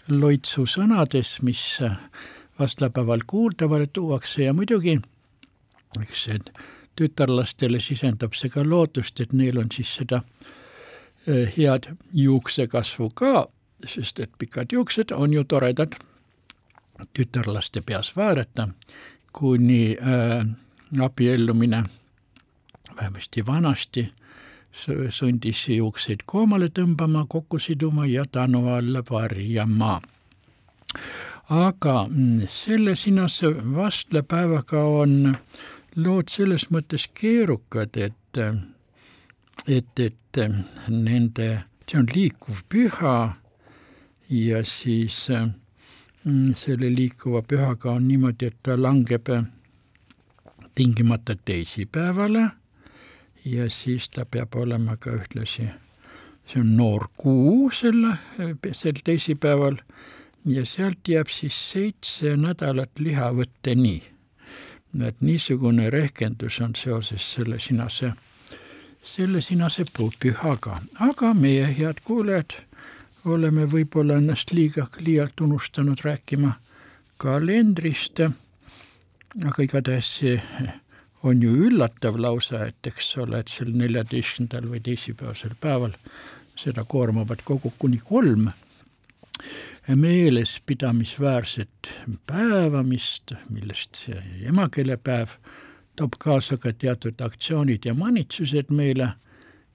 loitsusõnades, 0.10 1.40
mis 1.42 1.80
vastlapäeval 2.60 3.26
kuuldavale 3.28 3.88
tuuakse 3.88 4.44
ja 4.44 4.54
muidugi 4.54 5.00
eks 6.02 6.24
see 6.26 6.40
tütarlastele 6.96 7.82
sisendab 7.82 8.34
see 8.38 8.50
ka 8.50 8.64
lootust, 8.66 9.20
et 9.20 9.34
neil 9.34 9.58
on 9.58 9.72
siis 9.74 9.96
seda 10.00 10.22
eh, 11.28 11.52
head 11.58 11.90
juuksekasvu 12.14 13.10
ka, 13.16 13.48
sest 13.86 14.20
et 14.20 14.32
pikad 14.38 14.72
juuksed 14.72 15.12
on 15.12 15.34
ju 15.34 15.44
toredad 15.44 15.96
tütarlaste 17.14 17.82
peas 17.82 18.16
vaadata 18.16 18.68
kuni 19.34 19.98
äh, 20.02 20.46
abiellumine, 21.02 21.84
vähemasti 22.96 23.46
vanasti, 23.46 24.14
sundis 25.10 25.68
juukseid 25.70 26.26
koomale 26.26 26.70
tõmbama, 26.74 27.26
kokku 27.30 27.60
siduma 27.60 28.06
ja 28.06 28.26
tanu 28.32 28.68
alla 28.74 29.04
varjama. 29.10 30.02
aga 31.50 32.08
mm, 32.10 32.42
selle 32.48 32.96
sinase 32.96 33.48
vastlapäevaga 33.76 34.84
on 34.84 35.38
lood 35.96 36.30
selles 36.34 36.70
mõttes 36.74 37.08
keerukad, 37.14 37.98
et, 37.98 38.40
et, 39.68 40.00
et 40.00 40.42
nende, 40.90 41.50
see 41.88 42.00
on 42.00 42.08
liikuv 42.14 42.64
püha 42.70 43.18
ja 44.30 44.64
siis 44.66 45.28
Mm, 46.24 46.54
selle 46.56 46.88
liikuva 46.96 47.42
pühaga 47.44 47.92
on 47.92 48.06
niimoodi, 48.08 48.48
et 48.48 48.60
ta 48.64 48.78
langeb 48.80 49.28
tingimata 50.76 51.36
teisipäevale 51.36 52.44
ja 53.44 53.66
siis 53.70 54.08
ta 54.10 54.24
peab 54.24 54.56
olema 54.56 54.96
ka 54.96 55.18
ühtlasi, 55.18 55.68
see 56.48 56.62
on 56.62 56.70
noor 56.78 57.10
kuu 57.20 57.68
selle, 57.76 58.16
sel 58.72 59.04
teisipäeval 59.04 59.76
ja 60.48 60.64
sealt 60.64 61.12
jääb 61.12 61.28
siis 61.28 61.60
seitse 61.74 62.38
nädalat 62.40 63.04
lihavõtteni. 63.04 63.98
Et 65.02 65.22
niisugune 65.22 65.90
rehkendus 65.90 66.60
on 66.62 66.76
seoses 66.76 67.32
selle 67.34 67.60
sinase, 67.60 68.14
selle 69.04 69.42
sinase 69.42 69.86
pühaga, 69.94 70.82
aga 71.00 71.34
meie 71.34 71.66
head 71.78 72.04
kuulajad 72.06 72.54
oleme 73.26 73.66
võib-olla 73.72 74.20
ennast 74.20 74.52
liiga, 74.52 74.88
liialt 75.00 75.42
unustanud 75.42 76.02
rääkima 76.04 76.54
kalendrist, 77.18 78.20
aga 78.20 79.64
igatahes 79.64 80.10
see 80.20 80.40
on 81.24 81.42
ju 81.42 81.54
üllatav 81.70 82.20
lausa, 82.20 82.66
et 82.68 82.88
eks 82.92 83.16
ole, 83.24 83.40
et 83.40 83.52
sel 83.52 83.72
neljateistkümnendal 83.72 84.68
või 84.70 84.82
teisipäevasel 84.84 85.56
päeval 85.60 85.96
seda 86.60 86.84
koormavad 86.84 87.42
kogu 87.48 87.72
kuni 87.80 88.02
kolm 88.04 88.50
meelespidamisväärset 89.88 91.90
päeva, 92.28 92.84
mis, 92.84 93.22
millest 93.50 94.06
see 94.06 94.22
emakeelepäev 94.48 95.36
toob 96.00 96.16
kaasa 96.20 96.58
ka 96.58 96.72
teatud 96.74 97.20
aktsioonid 97.22 97.86
ja 97.86 97.94
manitsused 97.94 98.72
meile 98.72 99.14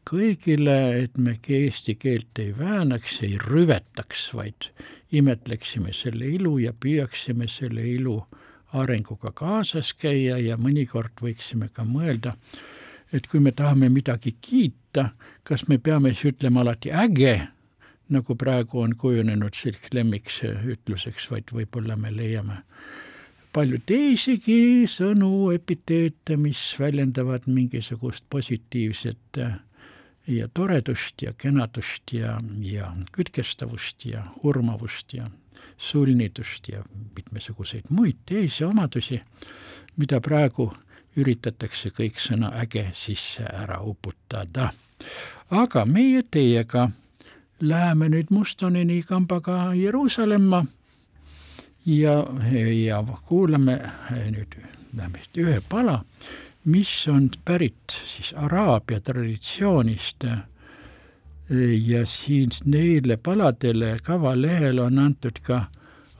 kõigile, 0.09 1.03
et 1.03 1.19
me 1.21 1.37
eesti 1.37 1.95
keelt 2.01 2.41
ei 2.41 2.55
väänaks, 2.57 3.21
ei 3.23 3.37
rüvetaks, 3.43 4.31
vaid 4.35 4.71
imetleksime 5.13 5.93
selle 5.93 6.31
ilu 6.39 6.57
ja 6.63 6.73
püüaksime 6.73 7.49
selle 7.49 7.85
ilu 7.85 8.23
arenguga 8.73 9.33
kaasas 9.33 9.93
käia 9.93 10.39
ja 10.41 10.57
mõnikord 10.57 11.21
võiksime 11.21 11.69
ka 11.73 11.85
mõelda, 11.85 12.37
et 13.13 13.29
kui 13.29 13.41
me 13.41 13.53
tahame 13.53 13.93
midagi 13.93 14.37
kiita, 14.41 15.11
kas 15.45 15.69
me 15.69 15.79
peame 15.79 16.15
siis 16.15 16.35
ütlema 16.35 16.65
alati 16.65 16.93
äge, 16.93 17.37
nagu 18.09 18.35
praegu 18.37 18.81
on 18.81 18.97
kujunenud 18.97 19.55
selliseks 19.55 19.93
lemmiks 19.95 20.41
ütluseks, 20.45 21.31
vaid 21.31 21.53
võib-olla 21.53 21.97
me 21.97 22.13
leiame 22.15 22.63
palju 23.53 23.81
teisigi 23.87 24.87
sõnu, 24.91 25.51
epiteete, 25.55 26.37
mis 26.37 26.61
väljendavad 26.79 27.49
mingisugust 27.49 28.25
positiivset 28.31 29.41
ja 30.29 30.49
toredust 30.55 31.23
ja 31.23 31.33
kenadust 31.33 32.13
ja, 32.13 32.39
ja 32.63 32.93
kütkestavust 33.13 34.05
ja 34.05 34.27
hurmavust 34.43 35.15
ja 35.17 35.31
sulnidust 35.79 36.69
ja 36.69 36.83
mitmesuguseid 37.17 37.89
muid 37.89 38.21
teisi 38.27 38.65
omadusi, 38.65 39.21
mida 39.97 40.21
praegu 40.21 40.71
üritatakse 41.19 41.91
kõik 41.95 42.21
sõna 42.23 42.53
äge 42.61 42.91
sisse 42.95 43.43
ära 43.43 43.81
uputada. 43.83 44.71
aga 45.51 45.85
meie 45.85 46.23
teiega 46.31 46.91
läheme 47.61 48.09
nüüd 48.09 48.31
Mustonini 48.31 49.03
kambaga 49.03 49.75
Jeruusalemma. 49.75 50.65
Ja, 51.87 52.27
ja 52.85 53.05
kuulame 53.29 53.81
nüüd 54.31 54.59
vähemalt 54.97 55.37
ühe 55.39 55.61
pala, 55.69 56.03
mis 56.65 57.09
on 57.09 57.31
pärit 57.45 57.97
siis 58.07 58.35
Araabia 58.37 59.01
traditsioonist. 59.01 60.25
Ja 61.89 62.07
siin 62.07 62.51
neile 62.65 63.17
paladele 63.17 63.97
kavalehel 64.05 64.79
on 64.85 64.99
antud 64.99 65.41
ka 65.43 65.63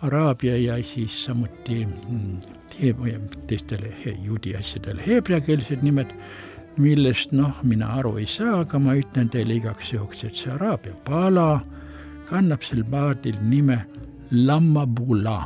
araabia 0.03 0.57
ja 0.57 0.85
siis 0.85 1.25
samuti 1.25 1.87
mm, 1.87 2.41
teistele 3.47 3.93
juudi 4.25 4.55
asjadele 4.57 5.03
heebreakeelsed 5.07 5.83
nimed, 5.83 6.13
millest 6.79 7.33
noh, 7.37 7.55
mina 7.63 7.91
aru 7.99 8.17
ei 8.23 8.27
saa, 8.31 8.63
aga 8.63 8.79
ma 8.83 8.97
ütlen 8.99 9.31
teile 9.33 9.59
igaks 9.59 9.93
juhuks, 9.93 10.25
et 10.25 10.39
see 10.39 10.53
araabia 10.55 10.95
pala 11.09 11.49
kannab 12.31 12.65
sel 12.67 12.85
paadil 12.93 13.39
nime 13.51 13.83
Lammabula. 14.31 15.41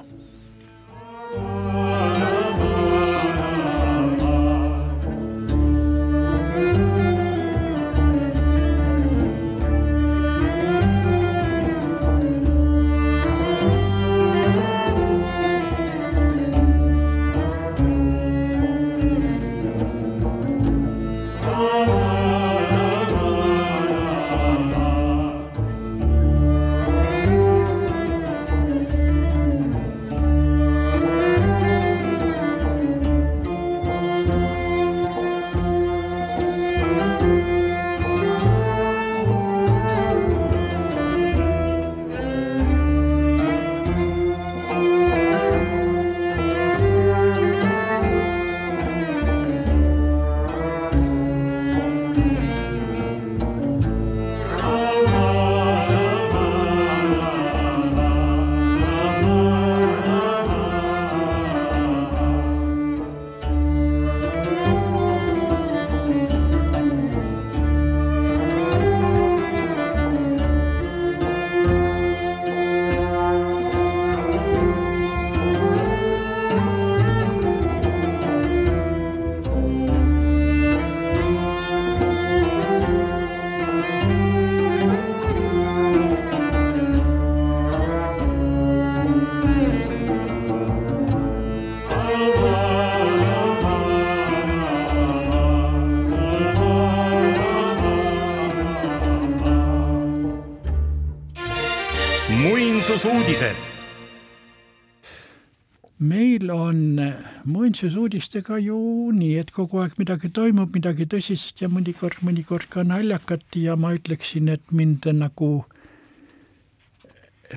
Muinsusuudistega 107.82 108.58
ju 108.58 109.10
nii, 109.12 109.38
et 109.40 109.50
kogu 109.50 109.80
aeg 109.82 109.96
midagi 109.98 110.28
toimub, 110.30 110.70
midagi 110.74 111.02
tõsist 111.06 111.58
ja 111.60 111.68
mõnikord, 111.68 112.20
mõnikord 112.22 112.68
ka 112.70 112.84
naljakat. 112.84 113.42
Ja 113.56 113.74
ma 113.76 113.92
ütleksin, 113.96 114.48
et 114.48 114.62
mind 114.70 115.06
nagu 115.10 115.64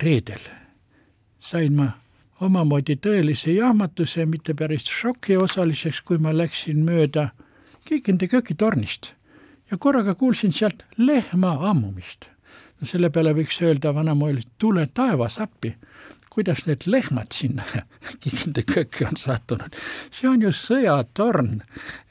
reedel 0.01 0.41
sain 1.39 1.75
ma 1.75 1.91
omamoodi 2.41 2.97
tõelise 2.97 3.53
jahmatuse, 3.53 4.25
mitte 4.25 4.55
päris 4.55 4.89
šoki 4.89 5.37
osaliseks, 5.37 6.01
kui 6.01 6.17
ma 6.17 6.33
läksin 6.33 6.83
mööda 6.85 7.29
Kiikende 7.85 8.25
köögitornist 8.27 9.11
ja 9.69 9.77
korraga 9.77 10.15
kuulsin 10.15 10.51
sealt 10.51 10.81
lehma 10.97 11.51
ammumist. 11.69 12.25
No 12.81 12.87
selle 12.89 13.11
peale 13.13 13.35
võiks 13.37 13.61
öelda 13.61 13.93
vanamoeliselt, 13.93 14.55
tule 14.57 14.87
taevas 14.87 15.37
appi, 15.37 15.75
kuidas 16.35 16.65
need 16.67 16.83
lehmad 16.85 17.31
sinna 17.35 17.63
kitsende 18.23 18.65
kööki 18.67 19.07
on 19.07 19.17
sattunud. 19.19 19.75
see 20.11 20.29
on 20.29 20.43
ju 20.43 20.51
sõjatorn, 20.55 21.61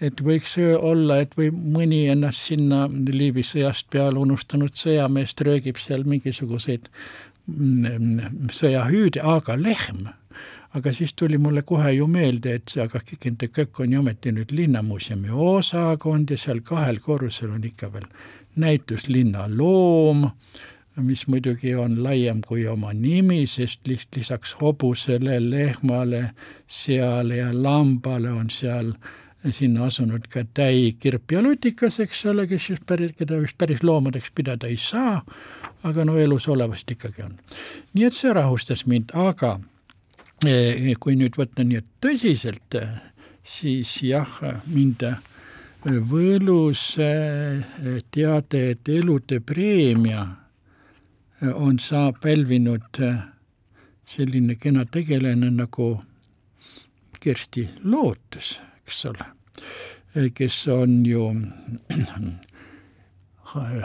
et 0.00 0.24
võiks 0.24 0.56
olla, 0.60 1.20
et 1.24 1.36
või 1.38 1.50
mõni 1.52 2.04
ennast 2.12 2.50
sinna 2.50 2.86
Liivi 2.88 3.44
sõjast 3.46 3.90
peale 3.92 4.18
unustanud 4.18 4.74
sõjameest 4.78 5.40
röögib 5.46 5.78
seal 5.80 6.06
mingisuguseid 6.08 6.88
mm, 7.46 8.50
sõjahüüde, 8.52 9.22
aga 9.22 9.58
lehm 9.60 10.08
aga 10.74 10.92
siis 10.92 11.14
tuli 11.14 11.38
mulle 11.38 11.62
kohe 11.62 11.92
ju 11.94 12.06
meelde, 12.10 12.56
et 12.58 12.72
see 12.72 12.82
aga 12.82 12.98
Kikinde 12.98 13.48
kökk 13.54 13.84
on 13.84 13.92
ju 13.94 14.00
ometi 14.02 14.32
nüüd 14.34 14.50
linnamuuseumi 14.50 15.30
osakond 15.30 16.32
ja 16.34 16.38
seal 16.40 16.64
kahel 16.66 16.98
korrusel 17.04 17.52
on 17.54 17.64
ikka 17.64 17.92
veel 17.94 18.08
näitus 18.56 19.08
Linnaloom, 19.08 20.28
mis 20.96 21.26
muidugi 21.26 21.74
on 21.74 21.96
laiem 22.02 22.40
kui 22.46 22.66
oma 22.70 22.92
nimi, 22.94 23.46
sest 23.50 23.88
lisaks 23.88 24.54
hobusele, 24.60 25.40
lehmale, 25.50 26.30
seale 26.68 27.36
ja 27.40 27.50
lambale 27.52 28.30
on 28.30 28.50
seal 28.50 28.92
sinna 29.50 29.88
asunud 29.90 30.28
ka 30.32 30.44
täi, 30.54 30.94
kirp 31.00 31.32
ja 31.32 31.42
lutikas, 31.42 31.98
eks 32.00 32.24
ole, 32.30 32.46
kes 32.48 32.70
just 32.70 32.86
päris, 32.86 33.12
keda 33.18 33.40
vist 33.42 33.58
päris 33.58 33.82
loomadeks 33.82 34.30
pidada 34.34 34.70
ei 34.70 34.78
saa, 34.80 35.18
aga 35.84 36.04
no 36.06 36.16
elus 36.18 36.48
olevast 36.48 36.90
ikkagi 36.90 37.26
on. 37.26 37.36
nii 37.92 38.06
et 38.08 38.16
see 38.16 38.32
rahustas 38.32 38.86
mind, 38.86 39.12
aga 39.12 39.58
eh, 40.46 40.94
kui 41.00 41.18
nüüd 41.18 41.36
võtta 41.36 41.66
nii, 41.66 41.82
et 41.82 41.90
tõsiselt, 42.06 42.78
siis 43.44 43.98
jah, 44.06 44.38
mind 44.70 45.04
võlus 45.84 46.94
teade, 48.14 48.62
et 48.70 48.88
elude 48.88 49.42
preemia 49.44 50.24
on 51.54 51.78
saa 51.78 52.12
pälvinud 52.12 53.00
selline 54.06 54.54
kena 54.54 54.84
tegelane 54.84 55.50
nagu 55.50 56.02
Kersti 57.20 57.68
Lootus, 57.84 58.60
eks 58.84 59.04
ole, 59.04 59.24
kes 60.34 60.68
on 60.68 61.06
ju 61.06 61.34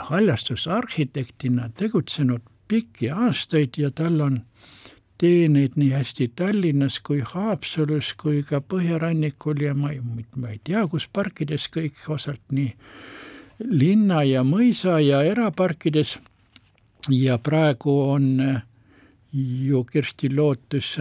haljastusarhitektina 0.09 1.69
tegutsenud 1.77 2.41
pikki 2.67 3.09
aastaid 3.09 3.69
ja 3.77 3.91
tal 3.91 4.21
on 4.21 4.41
teeneid 5.19 5.75
nii 5.75 5.91
hästi 5.91 6.31
Tallinnas 6.35 6.99
kui 7.03 7.21
Haapsalus 7.25 8.13
kui 8.21 8.43
ka 8.43 8.61
põhjarannikul 8.61 9.65
ja 9.65 9.73
ma 9.75 9.91
ei, 9.91 9.99
ma 10.35 10.53
ei 10.53 10.61
tea, 10.63 10.85
kus 10.87 11.09
parkides 11.13 11.67
kõik, 11.73 11.97
osalt 12.07 12.41
nii 12.55 12.71
linna 13.59 14.23
ja 14.23 14.45
mõisa 14.47 14.99
ja 15.03 15.19
eraparkides. 15.27 16.17
Ja 17.09 17.37
praegu 17.37 18.01
on 18.09 18.61
ju 19.33 19.83
Kersti 19.83 20.29
Lootus 20.35 20.97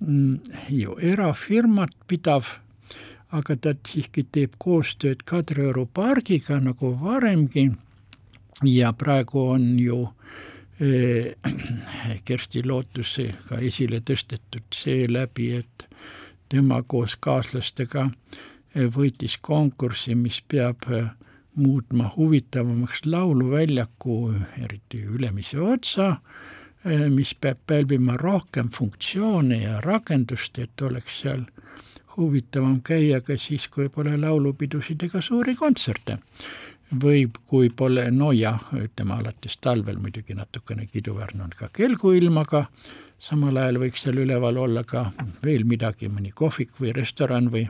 mm, 0.00 0.40
ju 0.68 0.96
erafirmat 1.00 1.90
pidav, 2.06 2.46
aga 3.30 3.56
ta 3.56 3.74
siiski 3.88 4.26
teeb 4.32 4.54
koostööd 4.58 5.24
Kadrioru 5.26 5.86
pargiga 5.86 6.60
nagu 6.60 6.94
varemgi. 7.00 7.70
Ja 8.64 8.92
praegu 8.92 9.42
on 9.50 9.78
ju 9.78 10.06
äh, 10.80 11.34
Kersti 12.26 12.62
Lootusega 12.64 13.60
esile 13.60 14.00
tõstetud 14.00 14.64
seeläbi, 14.74 15.52
et 15.60 15.86
tema 16.48 16.82
koos 16.82 17.16
kaaslastega 17.20 18.08
võitis 18.76 19.38
konkursi, 19.40 20.14
mis 20.14 20.42
peab 20.48 20.84
muutma 21.56 22.10
huvitavamaks 22.16 23.06
lauluväljaku, 23.06 24.34
eriti 24.64 25.02
ülemise 25.02 25.60
otsa, 25.60 26.16
mis 27.08 27.34
peab 27.40 27.58
pälvima 27.66 28.16
rohkem 28.16 28.68
funktsioone 28.70 29.62
ja 29.62 29.80
rakendust, 29.80 30.58
et 30.58 30.82
oleks 30.82 31.20
seal 31.24 31.46
huvitavam 32.16 32.80
käia 32.82 33.20
ka 33.20 33.36
siis, 33.38 33.68
kui 33.68 33.88
pole 33.88 34.16
laulupidusid 34.20 35.02
ega 35.08 35.20
suuri 35.20 35.56
kontserte. 35.56 36.18
või 37.02 37.24
kui 37.50 37.66
pole, 37.74 38.04
no 38.14 38.28
jah, 38.30 38.60
ütleme 38.78 39.16
alates 39.16 39.56
talvel 39.58 39.96
muidugi 39.98 40.36
natukene 40.38 40.84
kiiduväärne 40.86 41.42
on 41.42 41.50
ka 41.58 41.66
kelguilm, 41.74 42.38
aga 42.38 42.68
samal 43.18 43.56
ajal 43.58 43.80
võiks 43.82 44.04
seal 44.04 44.20
üleval 44.22 44.56
olla 44.56 44.84
ka 44.84 45.08
veel 45.42 45.64
midagi, 45.66 46.06
mõni 46.08 46.30
kohvik 46.30 46.78
või 46.78 46.92
restoran 46.94 47.50
või 47.50 47.64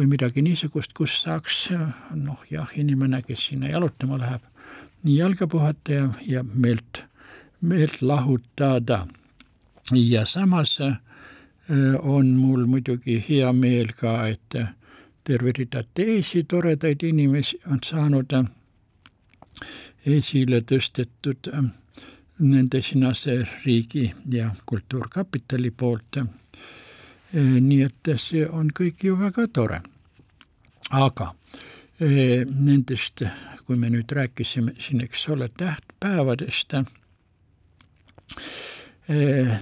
või 0.00 0.08
midagi 0.14 0.40
niisugust, 0.40 0.94
kus 0.96 1.18
saaks 1.20 1.66
noh 2.16 2.40
jah, 2.48 2.70
inimene, 2.80 3.20
kes 3.22 3.50
sinna 3.50 3.68
jalutama 3.68 4.16
läheb, 4.20 4.40
nii 5.04 5.16
jalga 5.18 5.46
puhata 5.46 5.92
ja, 5.92 6.08
ja 6.26 6.44
meelt, 6.44 7.04
meelt 7.60 8.00
lahutada. 8.02 9.06
ja 9.92 10.24
samas 10.26 10.78
äh, 10.80 10.96
on 12.00 12.26
mul 12.26 12.66
muidugi 12.66 13.24
hea 13.28 13.52
meel 13.52 13.92
ka, 13.92 14.28
et 14.28 14.56
terve 15.24 15.52
rida 15.52 15.82
teisi 15.94 16.44
toredaid 16.44 17.02
inimesi 17.02 17.60
on 17.70 17.78
saanud 17.84 18.32
esile 20.06 20.60
tõstetud 20.60 21.50
nende 22.40 22.80
Sinase 22.82 23.36
riigi 23.64 24.12
ja 24.32 24.54
Kultuurkapitali 24.66 25.70
poolt. 25.70 26.16
Nii 27.32 27.82
et 27.86 28.10
see 28.18 28.46
on 28.48 28.70
kõik 28.74 29.04
ju 29.06 29.16
väga 29.18 29.46
tore. 29.52 29.82
aga 30.90 31.34
nendest, 32.00 33.22
kui 33.66 33.76
me 33.76 33.90
nüüd 33.90 34.12
rääkisime 34.12 34.72
siin, 34.80 35.00
eks 35.04 35.28
ole, 35.28 35.48
tähtpäevadest 35.48 36.74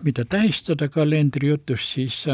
mida 0.02 0.24
tähistada 0.24 0.88
kalendrijutus, 0.88 1.92
siis 1.92 2.24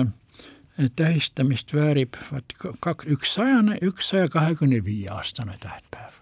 tähistamist 0.97 1.75
väärib 1.75 2.17
vaat 2.31 2.55
kaks, 2.81 3.07
üks 3.07 3.35
sajane, 3.35 3.79
üks 3.83 4.11
saja 4.11 4.29
kahekümne 4.29 4.81
viie 4.85 5.09
aastane 5.11 5.59
tähtpäev. 5.61 6.13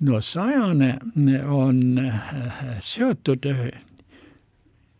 no 0.00 0.20
sajane 0.20 0.98
on 1.48 2.00
seotud 2.80 3.44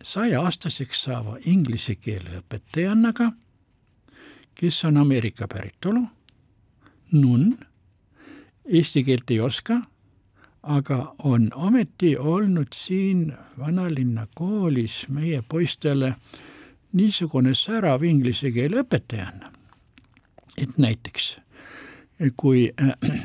sajaaastaseks 0.02 1.02
saava 1.04 1.36
inglise 1.44 1.94
keele 1.94 2.40
õpetajannaga, 2.40 3.32
kes 4.54 4.84
on 4.84 4.96
Ameerika 4.96 5.48
päritolu, 5.48 6.02
nunn, 7.12 7.54
eesti 8.64 9.04
keelt 9.04 9.30
ei 9.30 9.40
oska 9.40 9.80
aga 10.62 11.14
on 11.24 11.48
ometi 11.54 12.16
olnud 12.16 12.66
siin 12.74 13.32
vanalinna 13.58 14.26
koolis 14.34 15.08
meie 15.08 15.42
poistele 15.48 16.14
niisugune 16.92 17.54
särav 17.54 18.02
inglise 18.02 18.50
keele 18.50 18.82
õpetajana, 18.82 19.52
et 20.58 20.78
näiteks 20.78 21.36
kui 22.36 22.68
äh, 22.82 23.20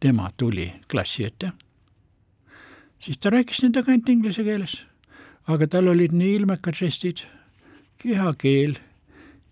tema 0.00 0.30
tuli 0.36 0.72
klassi 0.90 1.24
ette, 1.24 1.52
siis 2.98 3.18
ta 3.18 3.30
rääkis 3.30 3.62
nendega 3.62 3.92
ainult 3.92 4.08
inglise 4.08 4.44
keeles, 4.44 4.80
aga 5.50 5.66
tal 5.66 5.90
olid 5.90 6.14
nii 6.14 6.36
ilmekad 6.38 6.78
žestid, 6.78 7.24
kehakeel 8.02 8.78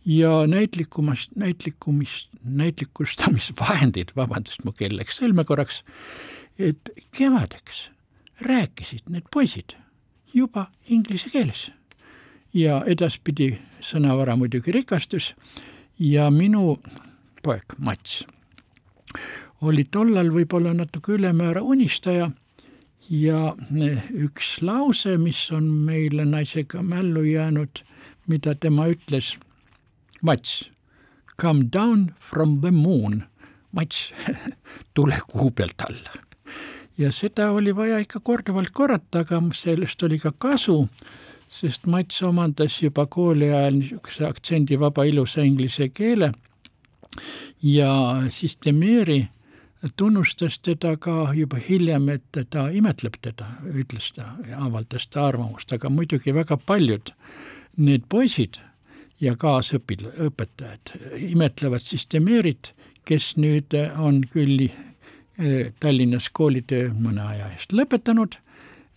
ja 0.08 0.46
näitlikumast, 0.48 1.34
näitlikumist, 1.36 2.30
näitlikustamisvahendid, 2.44 4.14
vabandust, 4.16 4.64
mu 4.64 4.72
keel 4.72 4.96
läks 4.96 5.18
sõlme 5.20 5.44
korraks 5.44 5.82
et 6.58 6.90
kevadeks 7.18 7.88
rääkisid 8.40 9.06
need 9.08 9.26
poisid 9.30 9.76
juba 10.34 10.66
inglise 10.88 11.30
keeles. 11.30 11.70
ja 12.54 12.80
edaspidi 12.86 13.58
sõnavara 13.84 14.34
muidugi 14.36 14.72
rikastus 14.72 15.34
ja 16.00 16.30
minu 16.30 16.78
poeg 17.44 17.74
Mats 17.78 18.24
oli 19.60 19.84
tollal 19.84 20.32
võib-olla 20.32 20.72
natuke 20.74 21.12
ülemäära 21.12 21.62
unistaja 21.62 22.30
ja 23.10 23.54
üks 24.12 24.58
lause, 24.62 25.16
mis 25.20 25.40
on 25.54 25.68
meile 25.88 26.24
naisega 26.28 26.82
mällu 26.82 27.24
jäänud, 27.24 27.82
mida 28.28 28.54
tema 28.54 28.88
ütles, 28.92 29.36
Mats, 30.22 30.70
come 31.40 31.68
down 31.72 32.14
from 32.30 32.60
the 32.60 32.70
moon, 32.70 33.22
Mats, 33.72 34.12
tule 34.94 35.20
kuu 35.28 35.50
pealt 35.50 35.80
alla. 35.88 36.18
Ja 36.98 37.12
seda 37.14 37.52
oli 37.54 37.76
vaja 37.76 38.00
ikka 38.02 38.20
korduvalt 38.20 38.72
korrata, 38.74 39.22
aga 39.22 39.40
sellest 39.54 40.02
oli 40.02 40.18
ka 40.18 40.32
kasu, 40.38 40.88
sest 41.48 41.86
Mats 41.86 42.22
omandas 42.22 42.82
juba 42.82 43.06
kooli 43.06 43.52
ajal 43.52 43.78
niisuguse 43.78 44.26
aktsendivaba 44.26 45.06
ilusa 45.06 45.46
inglise 45.46 45.88
keele. 45.88 46.32
Ja 47.62 47.90
siis 48.30 48.58
Demiri 48.64 49.28
tunnustas 49.96 50.58
teda 50.58 50.96
ka 50.96 51.32
juba 51.34 51.58
hiljem, 51.68 52.08
et 52.08 52.38
ta 52.50 52.68
imetleb 52.74 53.18
teda, 53.22 53.46
ütles 53.68 54.10
ta, 54.16 54.32
avaldas 54.56 55.06
ta 55.06 55.28
arvamust, 55.28 55.72
aga 55.72 55.90
muidugi 55.90 56.34
väga 56.34 56.58
paljud 56.66 57.12
need 57.76 58.08
poisid 58.08 58.58
ja 59.20 59.34
kaasõpil-, 59.38 60.10
õpetajad 60.28 60.94
imetlevad 61.30 61.84
siis 61.84 62.06
Demirit, 62.12 62.72
kes 63.08 63.36
nüüd 63.36 63.74
on 63.96 64.22
küll 64.32 64.68
Tallinnas 65.80 66.28
koolitöö 66.34 66.90
mõne 66.98 67.22
aja 67.22 67.46
eest 67.54 67.72
lõpetanud, 67.72 68.34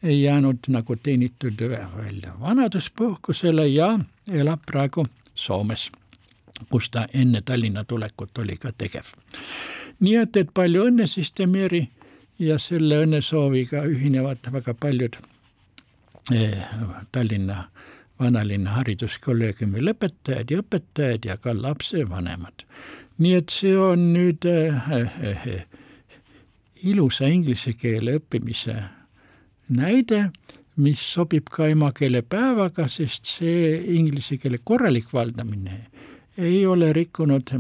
jäänud 0.02 0.72
nagu 0.74 0.96
teenitud 0.98 1.62
välja 1.98 2.34
vanaduspuhkusele 2.42 3.68
ja 3.68 4.00
elab 4.28 4.66
praegu 4.66 5.06
Soomes, 5.36 5.92
kus 6.70 6.90
ta 6.90 7.06
enne 7.14 7.42
Tallinna 7.46 7.84
tulekut 7.84 8.38
oli 8.38 8.58
ka 8.58 8.74
tegev. 8.78 9.14
Nii 10.02 10.16
et, 10.22 10.38
et 10.38 10.54
palju 10.54 10.88
õnne 10.90 11.08
siis 11.08 11.34
Demiri 11.38 11.86
ja 12.42 12.58
selle 12.60 13.04
õnnesooviga 13.06 13.86
ühinevad 13.90 14.48
väga 14.54 14.74
paljud 14.74 15.18
eh, 16.34 16.64
Tallinna 17.12 17.66
vanalinna 18.22 18.78
hariduskolleegiumi 18.78 19.82
lõpetajad 19.82 20.54
ja 20.54 20.62
õpetajad 20.62 21.28
ja 21.30 21.38
ka 21.42 21.54
lapsevanemad. 21.58 22.66
nii 23.22 23.34
et 23.38 23.54
see 23.54 23.76
on 23.78 24.08
nüüd 24.16 24.46
äh, 24.50 24.90
äh, 24.98 25.66
ilusa 26.84 27.30
inglise 27.30 27.74
keele 27.78 28.18
õppimise 28.18 28.76
näide, 29.70 30.32
mis 30.82 31.02
sobib 31.14 31.50
ka 31.54 31.68
emakeelepäevaga, 31.70 32.88
sest 32.90 33.30
see 33.30 33.78
inglise 33.98 34.38
keele 34.42 34.58
korralik 34.64 35.14
valdamine 35.14 35.84
ei 36.38 36.66
ole 36.66 36.94
rikkunud 36.94 37.52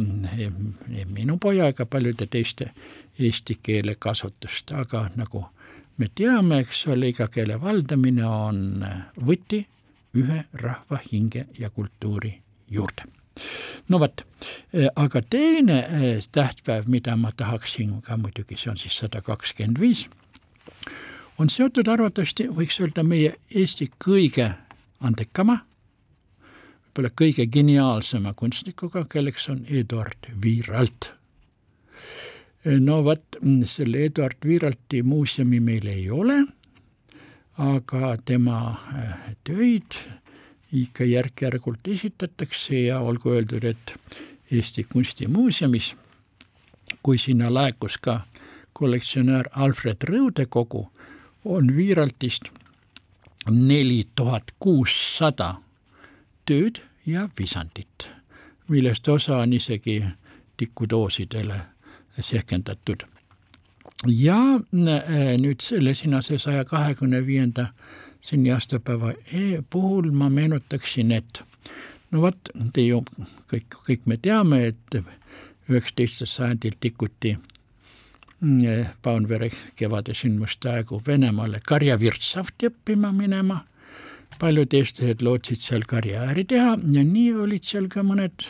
minu 1.05 1.37
poja 1.37 1.67
ega 1.67 1.85
paljude 1.85 2.27
teiste 2.27 2.71
eesti 3.19 3.59
keele 3.63 3.95
kasutust, 3.99 4.71
aga 4.71 5.09
nagu 5.15 5.45
me 5.97 6.07
teame, 6.15 6.61
eks 6.63 6.87
ole, 6.87 7.11
iga 7.11 7.27
keele 7.27 7.59
valdamine 7.61 8.25
on 8.25 8.85
võti 9.27 9.65
ühe 10.17 10.43
rahva 10.53 10.99
hinge 11.11 11.45
ja 11.59 11.69
kultuuri 11.69 12.33
juurde. 12.71 13.05
No 13.89 13.99
vot, 13.99 14.23
eh, 14.73 14.87
aga 14.95 15.21
teine 15.21 15.77
eh, 15.79 16.23
tähtpäev, 16.31 16.87
mida 16.87 17.15
ma 17.15 17.31
tahaksin 17.37 18.01
ka 18.01 18.17
muidugi, 18.17 18.57
see 18.57 18.71
on 18.71 18.77
siis 18.77 18.97
sada 18.97 19.21
kakskümmend 19.21 19.79
viis, 19.79 20.07
on 21.39 21.49
seotud 21.49 21.87
arvatavasti, 21.87 22.49
võiks 22.51 22.79
öelda, 22.83 23.03
meie 23.07 23.35
Eesti 23.55 23.87
kõige 24.03 24.51
andekama, 25.01 25.61
võib-olla 26.91 27.09
kõige 27.15 27.45
geniaalsema 27.47 28.33
kunstnikuga, 28.35 29.05
kelleks 29.07 29.47
on 29.49 29.63
Eduard 29.69 30.27
Viiralt. 30.43 31.11
Eh, 32.65 32.79
no 32.79 33.03
vot, 33.03 33.37
selle 33.65 34.05
Eduard 34.05 34.43
Viiralti 34.43 35.01
muuseumi 35.03 35.59
meil 35.59 35.87
ei 35.87 36.09
ole, 36.09 36.43
aga 37.57 38.17
tema 38.25 38.75
töid 39.43 39.95
ikka 40.71 41.07
järk-järgult 41.07 41.87
esitatakse 41.87 42.87
ja 42.87 42.99
olgu 42.99 43.31
öeldud, 43.31 43.63
et 43.63 43.95
Eesti 44.51 44.83
Kunstimuuseumis, 44.83 45.95
kui 47.03 47.17
sinna 47.17 47.53
laekus 47.53 47.97
ka 47.97 48.21
kollektsionäär 48.73 49.47
Alfred 49.55 50.03
Rõudekogu, 50.03 50.89
on 51.45 51.75
Viiraltist 51.75 52.51
neli 53.49 54.07
tuhat 54.15 54.51
kuussada 54.59 55.55
tööd 56.51 56.81
ja 57.07 57.29
visandit, 57.39 58.07
millest 58.67 59.07
osa 59.07 59.37
on 59.39 59.53
isegi 59.53 60.01
tikudoosidele 60.59 61.61
sehkendatud. 62.19 63.07
ja 64.07 64.37
äh, 64.55 65.37
nüüd 65.37 65.61
selle 65.61 65.95
sinase 65.95 66.39
saja 66.39 66.65
kahekümne 66.65 67.25
viienda 67.25 67.67
sünniaastapäeva 68.21 69.13
e 69.33 69.61
puhul 69.69 70.11
ma 70.11 70.29
meenutaksin, 70.29 71.11
et 71.11 71.41
no 72.11 72.21
vot, 72.21 72.49
te 72.73 72.81
ju 72.81 73.03
kõik, 73.51 73.79
kõik 73.87 74.05
me 74.05 74.17
teame, 74.17 74.65
et 74.73 74.99
üheksateistkümnendal 75.69 76.35
sajandil 76.35 76.77
tikuti 76.79 77.37
Paunvere 79.01 79.51
kevade 79.77 80.15
sündmuste 80.17 80.69
aegu 80.71 80.97
Venemaale 81.07 81.59
karjavirtsavt 81.61 82.63
õppima 82.71 83.11
minema. 83.13 83.59
Paljud 84.39 84.73
eestlased 84.73 85.21
lootsid 85.25 85.63
seal 85.65 85.85
karjääri 85.87 86.45
teha 86.49 86.77
ja 86.91 87.03
nii 87.05 87.33
olid 87.43 87.67
seal 87.67 87.87
ka 87.91 88.03
mõned 88.05 88.47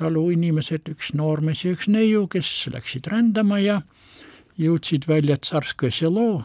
taluinimesed, 0.00 0.88
üks 0.94 1.12
noormees 1.16 1.64
ja 1.64 1.74
üks 1.74 1.88
neiu, 1.90 2.26
kes 2.30 2.48
läksid 2.72 3.08
rändama 3.10 3.60
ja 3.60 3.80
jõudsid 4.60 5.06
välja 5.08 5.36
Tsarskoe 5.40 5.90
selo, 5.92 6.42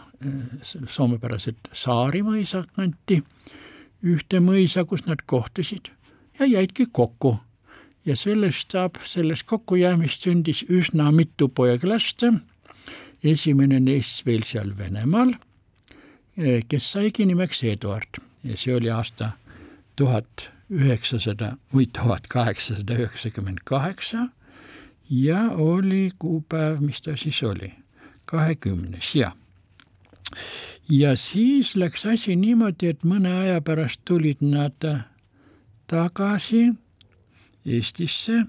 soomepäraselt 0.88 1.70
Saari 1.76 2.24
mõisa 2.26 2.66
kanti, 2.76 3.22
ühte 4.06 4.42
mõisa, 4.44 4.86
kus 4.88 5.06
nad 5.08 5.24
kohtusid 5.26 5.92
ja 6.40 6.46
jäidki 6.46 6.88
kokku. 6.92 7.38
ja 8.06 8.16
sellest 8.16 8.72
saab, 8.72 9.00
sellest 9.02 9.48
kokkujäämist 9.50 10.22
sündis 10.22 10.62
üsna 10.70 11.10
mitu 11.12 11.48
poeglast, 11.50 12.22
esimene 13.24 13.80
neist 13.80 14.26
veel 14.26 14.44
seal 14.46 14.78
Venemaal, 14.78 15.34
kes 16.70 16.92
saigi 16.92 17.26
nimeks 17.26 17.64
Eduard 17.64 18.22
ja 18.46 18.58
see 18.58 18.76
oli 18.76 18.92
aasta 18.94 19.32
tuhat 19.96 20.50
üheksasada 20.70 21.56
või 21.74 21.88
tuhat 21.94 22.28
kaheksasada 22.28 22.98
üheksakümmend 22.98 23.64
kaheksa 23.66 24.30
ja 25.10 25.50
oli 25.52 26.12
kuupäev, 26.20 26.80
mis 26.82 27.02
ta 27.02 27.18
siis 27.18 27.44
oli? 27.44 27.74
kahekümnes 28.26 29.16
ja 29.16 29.32
ja 30.90 31.18
siis 31.18 31.76
läks 31.76 32.06
asi 32.06 32.36
niimoodi, 32.36 32.90
et 32.94 33.04
mõne 33.04 33.32
aja 33.44 33.62
pärast 33.62 34.02
tulid 34.06 34.42
nad 34.42 34.86
tagasi 35.88 36.72
Eestisse, 37.66 38.44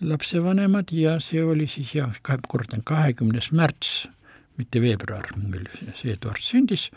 lapsevanemad 0.00 0.92
ja 0.94 1.16
see 1.20 1.42
oli 1.42 1.66
siis 1.66 1.94
jah, 1.96 2.12
kordan, 2.22 2.84
kahekümnes 2.86 3.50
märts, 3.50 4.06
mitte 4.56 4.80
veebruar, 4.82 5.26
mil 5.36 5.66
Eduard 6.04 6.42
sündis, 6.42 6.90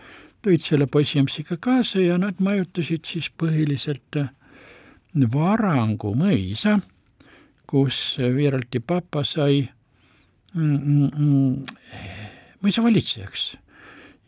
tõid 0.46 0.64
selle 0.64 0.88
poisiemsiga 0.88 1.58
kaasa 1.60 2.00
ja 2.00 2.18
nad 2.18 2.40
majutasid 2.40 3.06
siis 3.06 3.30
põhiliselt 3.30 4.22
Varangu 5.34 6.14
mõisa, 6.16 6.80
kus 7.68 8.18
Viralti 8.20 8.80
papa 8.80 9.24
sai 9.26 9.70
mõisavalitsejaks 12.62 13.44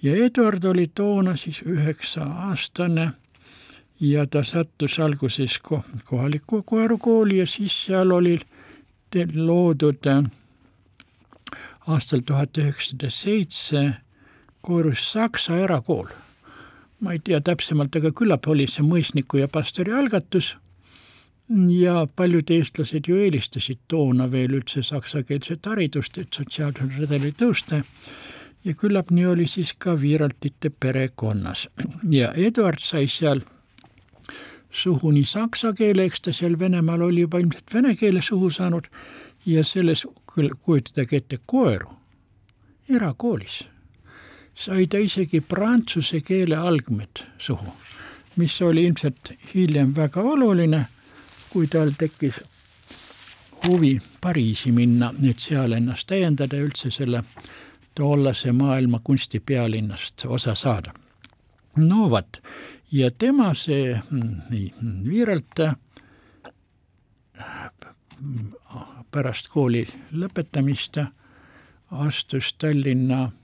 ja 0.01 0.15
Eduard 0.25 0.63
oli 0.63 0.87
toona 0.95 1.35
siis 1.37 1.61
üheksa-aastane 1.65 3.11
ja 4.01 4.25
ta 4.27 4.43
sattus 4.43 4.99
alguses 4.99 5.59
ko-, 5.61 5.83
kohalikku 6.05 6.63
koerukooli 6.65 7.37
ja 7.37 7.47
siis 7.47 7.85
seal 7.85 8.11
oli 8.11 8.39
loodud 9.35 10.07
äh, 10.07 10.23
aastal 11.87 12.21
tuhat 12.25 12.57
üheksasada 12.57 13.09
seitse 13.11 13.83
koerus 14.61 15.11
Saksa 15.11 15.57
erakool. 15.57 16.07
ma 16.99 17.11
ei 17.11 17.19
tea 17.19 17.39
täpsemalt, 17.41 17.95
aga 17.97 18.11
küllap 18.13 18.45
oli 18.47 18.67
see 18.69 18.83
mõisniku 18.85 19.39
ja 19.39 19.47
pastori 19.49 19.89
algatus. 19.91 20.55
Ja 21.73 22.07
paljud 22.15 22.51
eestlased 22.53 23.07
ju 23.09 23.17
eelistasid 23.17 23.79
toona 23.87 24.27
veel 24.31 24.53
üldse 24.59 24.83
saksakeelset 24.85 25.65
haridust, 25.65 26.17
et 26.17 26.29
sotsiaalsel 26.33 26.91
redelil 26.99 27.33
tõusta. 27.39 27.81
Ja 28.63 28.73
küllap 28.77 29.09
nii 29.11 29.25
oli 29.25 29.47
siis 29.49 29.73
ka 29.73 29.95
Viiraltite 30.01 30.69
perekonnas. 30.69 31.67
Ja 32.09 32.29
Eduard 32.37 32.79
sai 32.79 33.07
seal 33.09 33.41
suhu 34.69 35.11
nii 35.11 35.25
saksa 35.25 35.73
keele, 35.73 36.05
eks 36.05 36.21
ta 36.21 36.33
seal 36.33 36.59
Venemaal 36.59 37.01
oli 37.01 37.25
juba 37.25 37.41
ilmselt 37.41 37.73
vene 37.73 37.95
keele 37.95 38.21
suhu 38.21 38.49
saanud. 38.53 38.85
Ja 39.45 39.65
selles 39.65 40.05
küll 40.35 40.53
kujutage 40.61 41.17
ette 41.17 41.41
koeru 41.45 41.97
erakoolis 42.89 43.63
sai 44.61 44.87
ta 44.87 44.99
isegi 45.01 45.41
prantsuse 45.41 46.21
keele 46.21 46.55
algmed 46.55 47.23
suhu, 47.37 47.73
mis 48.37 48.61
oli 48.61 48.85
ilmselt 48.85 49.31
hiljem 49.53 49.95
väga 49.95 50.21
oluline 50.21 50.85
kui 51.49 51.67
tal 51.67 51.91
tekkis 51.97 52.37
huvi 53.67 53.99
Pariisi 54.21 54.71
minna, 54.71 55.13
et 55.29 55.39
seal 55.39 55.73
ennast 55.73 56.07
täiendada 56.07 56.55
ja 56.59 56.65
üldse 56.67 56.91
selle 56.93 57.23
tollase 57.97 58.51
maailma 58.51 58.99
kunstipealinnast 59.03 60.25
osa 60.25 60.55
saada. 60.55 60.93
no 61.75 62.09
vot, 62.09 62.37
ja 62.91 63.11
tema 63.11 63.53
see 63.53 63.99
nii 64.11 64.73
Viiralt 65.07 65.59
pärast 69.11 69.47
kooli 69.49 69.87
lõpetamist 70.13 71.01
astus 71.91 72.53
Tallinna 72.53 73.25
mm, 73.25 73.40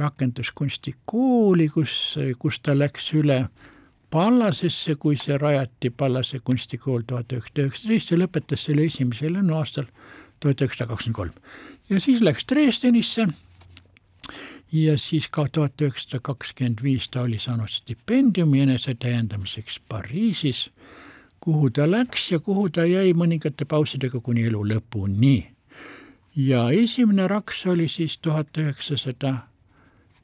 rakenduskunstikooli, 0.00 1.68
kus, 1.68 2.16
kus 2.38 2.60
ta 2.60 2.78
läks 2.78 3.12
üle 3.18 3.44
Pallasesse, 4.10 4.96
kui 4.98 5.14
see 5.16 5.36
rajati, 5.38 5.90
Pallase 5.90 6.40
kunstikool 6.42 7.04
tuhat 7.06 7.30
üheksasada 7.30 7.62
üheksateist 7.66 8.10
ja 8.10 8.18
lõpetas 8.18 8.64
selle 8.66 8.88
esimesel 8.90 9.36
lennuaastal 9.36 9.86
tuhat 10.42 10.64
üheksasada 10.64 10.88
kakskümmend 10.90 11.16
kolm. 11.16 11.36
ja 11.90 12.00
siis 12.00 12.20
läks 12.20 12.46
Dresdenisse 12.50 13.28
ja 14.72 14.98
siis 14.98 15.28
ka 15.30 15.46
tuhat 15.52 15.78
üheksasada 15.82 16.20
kakskümmend 16.26 16.82
viis 16.82 17.08
ta 17.08 17.22
oli 17.22 17.38
saanud 17.38 17.70
stipendiumi 17.70 18.60
enesetäiendamiseks 18.66 19.80
Pariisis, 19.88 20.70
kuhu 21.40 21.70
ta 21.70 21.90
läks 21.90 22.30
ja 22.32 22.38
kuhu 22.38 22.68
ta 22.68 22.84
jäi 22.84 23.14
mõningate 23.14 23.64
pausidega 23.64 24.20
kuni 24.20 24.46
elu 24.50 24.64
lõpuni. 24.74 25.36
Ja 26.46 26.70
esimene 26.70 27.28
raks 27.28 27.66
oli 27.66 27.88
siis 27.88 28.18
tuhat 28.18 28.56
üheksasada 28.58 29.34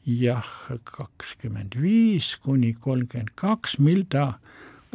jah, 0.07 0.49
kakskümmend 0.85 1.77
viis 1.83 2.37
kuni 2.43 2.73
kolmkümmend 2.81 3.35
kaks, 3.35 3.79
mil 3.79 4.05
ta 4.09 4.39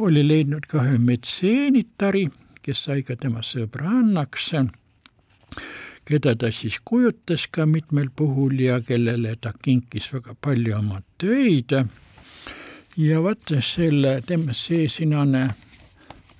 oli 0.02 0.24
leidnud 0.26 0.66
ka 0.70 0.82
ühe 0.86 0.98
metseenitari, 0.98 2.26
kes 2.62 2.86
sai 2.88 3.02
ka 3.06 3.16
tema 3.20 3.42
sõbrannaks, 3.46 4.48
keda 6.08 6.34
ta 6.34 6.50
siis 6.50 6.80
kujutas 6.84 7.46
ka 7.52 7.66
mitmel 7.66 8.08
puhul 8.16 8.58
ja 8.60 8.80
kellele 8.80 9.36
ta 9.36 9.52
kinkis 9.62 10.08
väga 10.14 10.34
palju 10.40 10.78
oma 10.78 11.02
töid. 11.18 11.76
ja 12.96 13.22
vaata 13.22 13.60
selle, 13.60 14.20
tema 14.26 14.54
see 14.54 14.88
sinane 14.88 15.48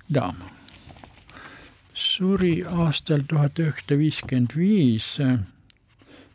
daam 0.09 0.52
suri 2.03 2.53
aastal 2.67 3.25
tuhat 3.29 3.59
üheksasada 3.63 3.99
viiskümmend 3.99 4.55
viis 4.57 5.15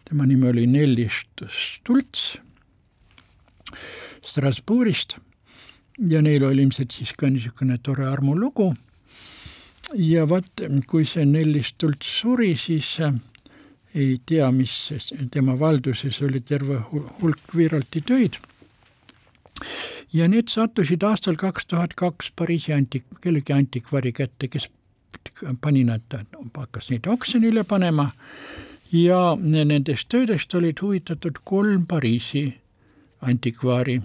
tema 0.08 0.26
nimi 0.26 0.48
oli 0.48 0.68
Nelli 0.68 1.10
Stults 1.12 2.38
Strasbourgist 4.28 5.18
ja 6.08 6.22
neil 6.22 6.44
oli 6.46 6.64
ilmselt 6.64 6.92
siis 6.96 7.14
ka 7.18 7.30
niisugune 7.30 7.78
tore 7.84 8.08
armulugu. 8.08 8.74
ja 9.96 10.28
vot, 10.30 10.48
kui 10.88 11.06
see 11.06 11.26
Nelli 11.26 11.64
Stults 11.64 12.10
suri, 12.22 12.56
siis 12.60 12.98
äh, 13.00 13.14
ei 13.96 14.22
tea, 14.26 14.52
mis 14.52 14.74
tema 15.32 15.60
valduses 15.60 16.22
oli 16.22 16.40
terve 16.40 16.82
hulk 16.92 17.56
Viralti 17.56 18.02
töid. 18.02 18.38
ja 20.14 20.28
need 20.28 20.52
sattusid 20.54 21.04
aastal 21.04 21.36
kaks 21.36 21.66
tuhat 21.66 21.94
kaks 21.96 22.32
Pariisi 22.36 22.74
antik-, 22.74 23.20
kellegi 23.22 23.54
antikvari 23.54 24.12
kätte, 24.12 24.48
kes 24.48 24.70
pani 25.62 25.84
nad, 25.88 26.02
hakkas 26.58 26.90
neid 26.92 27.08
oksjonile 27.08 27.64
panema 27.64 28.12
ja 28.92 29.38
nendest 29.42 30.10
töödest 30.10 30.54
olid 30.56 30.82
huvitatud 30.82 31.42
kolm 31.44 31.86
Pariisi 31.88 32.46
antikvaari, 33.22 34.00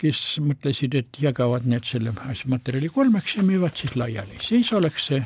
kes 0.00 0.40
mõtlesid, 0.40 0.96
et 0.96 1.20
jagavad 1.20 1.66
need 1.68 1.84
selle 1.84 2.12
materjali 2.48 2.88
kolmeks 2.88 3.36
ja 3.36 3.44
müüvad 3.44 3.76
siis 3.76 3.96
laiali, 3.96 4.38
siis 4.40 4.72
oleks 4.72 5.10
see 5.10 5.24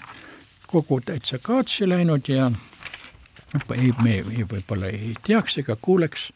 kogu 0.66 1.00
täitsa 1.00 1.38
kaotsi 1.38 1.88
läinud 1.88 2.29
ja 2.29 2.50
ei, 3.77 3.92
me 4.03 4.18
võib-olla 4.27 4.90
ei 4.90 5.14
teaks 5.27 5.61
ega 5.62 5.77
kuuleks 5.81 6.33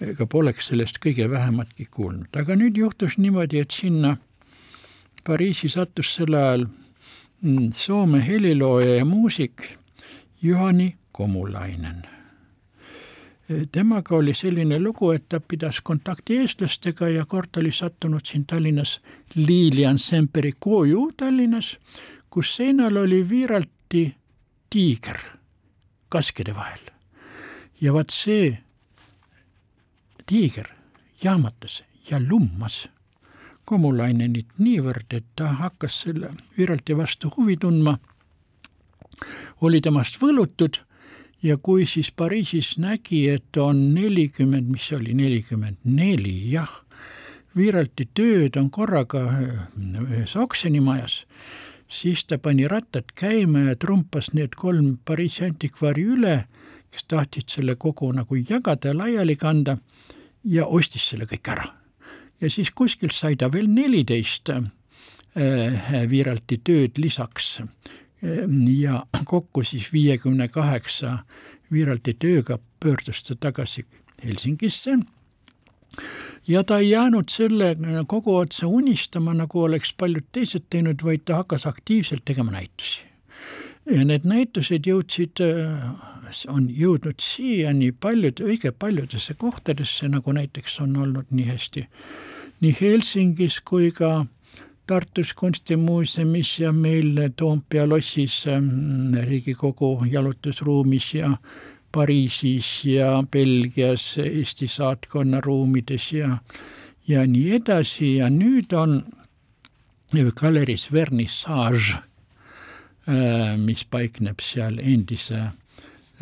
ega 0.00 0.26
poleks 0.28 0.70
sellest 0.70 0.98
kõige 1.00 1.28
vähematki 1.30 1.88
kuulnud, 1.90 2.28
aga 2.36 2.56
nüüd 2.56 2.76
juhtus 2.76 3.16
niimoodi, 3.20 3.60
et 3.60 3.72
sinna 3.72 4.16
Pariisi 5.26 5.68
sattus 5.72 6.12
sel 6.14 6.36
ajal 6.38 6.68
mm, 7.42 7.72
Soome 7.72 8.26
helilooja 8.26 8.96
ja 8.96 9.04
muusik 9.04 9.62
Juhani 10.42 10.96
Komulainen. 11.12 12.02
temaga 13.72 14.16
oli 14.16 14.34
selline 14.34 14.78
lugu, 14.78 15.10
et 15.10 15.28
ta 15.28 15.40
pidas 15.40 15.80
kontakti 15.80 16.38
eestlastega 16.38 17.08
ja 17.08 17.24
kord 17.24 17.56
oli 17.56 17.72
sattunud 17.72 18.20
siin 18.24 18.46
Tallinnas 18.46 19.00
Lilian 19.34 19.98
Semperi 19.98 20.52
koju 20.58 21.12
Tallinnas, 21.16 21.76
kus 22.30 22.56
seinal 22.56 22.96
oli 22.96 23.28
Viiralti 23.28 24.16
tiiger 24.70 25.18
kaskide 26.08 26.54
vahel. 26.54 26.80
ja 27.80 27.92
vaat 27.92 28.10
see 28.10 28.58
tiiger 30.26 30.66
jahmatas 31.22 31.84
ja 32.10 32.20
lummas 32.28 32.88
Komulainenit 33.66 34.52
niivõrd, 34.62 35.10
et 35.10 35.26
ta 35.36 35.50
hakkas 35.60 36.00
selle 36.04 36.30
Viiralti 36.56 36.94
vastu 36.96 37.32
huvi 37.36 37.56
tundma, 37.58 37.96
oli 39.60 39.80
temast 39.82 40.20
võlutud 40.22 40.78
ja 41.42 41.56
kui 41.56 41.86
siis 41.86 42.10
Pariisis 42.10 42.76
nägi, 42.78 43.26
et 43.28 43.56
on 43.60 43.94
nelikümmend, 43.94 44.70
mis 44.70 44.88
see 44.88 44.98
oli, 44.98 45.14
nelikümmend 45.18 45.82
neli, 45.84 46.36
jah, 46.52 46.70
Viiralti 47.56 48.04
tööd 48.14 48.58
on 48.60 48.68
korraga 48.70 49.22
ühes 49.76 50.34
oksjonimajas, 50.36 51.22
siis 51.88 52.26
ta 52.28 52.38
pani 52.38 52.68
rattad 52.68 53.14
käima 53.16 53.70
ja 53.70 53.76
trumpas 53.80 54.32
need 54.36 54.58
kolm 54.60 54.98
Pariisi 55.04 55.46
antikvari 55.48 56.04
üle, 56.16 56.36
kes 56.92 57.08
tahtsid 57.08 57.48
selle 57.56 57.78
kogu 57.80 58.12
nagu 58.12 58.36
jagada 58.36 58.92
ja 58.92 58.98
laiali 58.98 59.36
kanda 59.40 59.78
ja 60.44 60.66
ostis 60.66 61.08
selle 61.08 61.24
kõik 61.30 61.52
ära. 61.56 61.66
Ja 62.40 62.50
siis 62.50 62.70
kuskilt 62.70 63.14
sai 63.14 63.36
ta 63.36 63.50
veel 63.52 63.68
neliteist 63.68 64.50
äh, 64.50 64.62
Viiralti 66.10 66.60
tööd 66.64 66.98
lisaks 66.98 67.60
ja 68.80 69.02
kokku 69.24 69.62
siis 69.62 69.90
viiekümne 69.92 70.48
kaheksa 70.48 71.18
Viiralti 71.72 72.14
tööga 72.14 72.58
pöördus 72.80 73.22
ta 73.22 73.36
tagasi 73.36 73.84
Helsingisse 74.24 74.96
ja 76.48 76.64
ta 76.64 76.78
ei 76.78 76.90
jäänud 76.90 77.28
selle 77.28 77.76
kogu 78.06 78.36
otsa 78.36 78.66
unistama, 78.66 79.34
nagu 79.34 79.62
oleks 79.62 79.94
paljud 79.98 80.24
teised 80.32 80.68
teinud, 80.70 81.02
vaid 81.04 81.24
ta 81.24 81.42
hakkas 81.42 81.66
aktiivselt 81.66 82.24
tegema 82.24 82.50
näitusi. 82.50 83.00
Ja 83.90 84.04
need 84.04 84.24
näitused 84.26 84.86
jõudsid, 84.86 85.42
on 86.50 86.70
jõudnud 86.70 87.22
siiani 87.22 87.92
paljud, 87.92 88.40
õige 88.42 88.72
paljudesse 88.72 89.34
kohtadesse, 89.38 90.08
nagu 90.08 90.32
näiteks 90.32 90.80
on 90.82 90.96
olnud 90.96 91.30
nii 91.30 91.46
hästi 91.46 91.86
nii 92.60 92.76
Helsingis 92.80 93.60
kui 93.64 93.90
ka 93.92 94.26
Tartus 94.86 95.32
kunstimuuseumis 95.34 96.60
ja 96.60 96.72
meil 96.72 97.18
Toompea 97.36 97.88
lossis 97.88 98.44
Riigikogu 99.24 100.06
jalutusruumis 100.10 101.14
ja 101.14 101.32
Pariisis 101.92 102.84
ja 102.84 103.24
Belgias 103.32 104.18
Eesti 104.18 104.68
saatkonna 104.68 105.40
ruumides 105.40 106.12
ja 106.12 106.38
ja 107.08 107.26
nii 107.26 107.54
edasi. 107.58 108.16
Ja 108.16 108.30
nüüd 108.30 108.72
on 108.78 109.02
galeriis 110.34 110.92
Vernissage, 110.92 111.98
äh, 111.98 112.05
mis 113.56 113.84
paikneb 113.86 114.40
seal 114.42 114.80
endise 114.82 115.38
äh, 115.38 115.52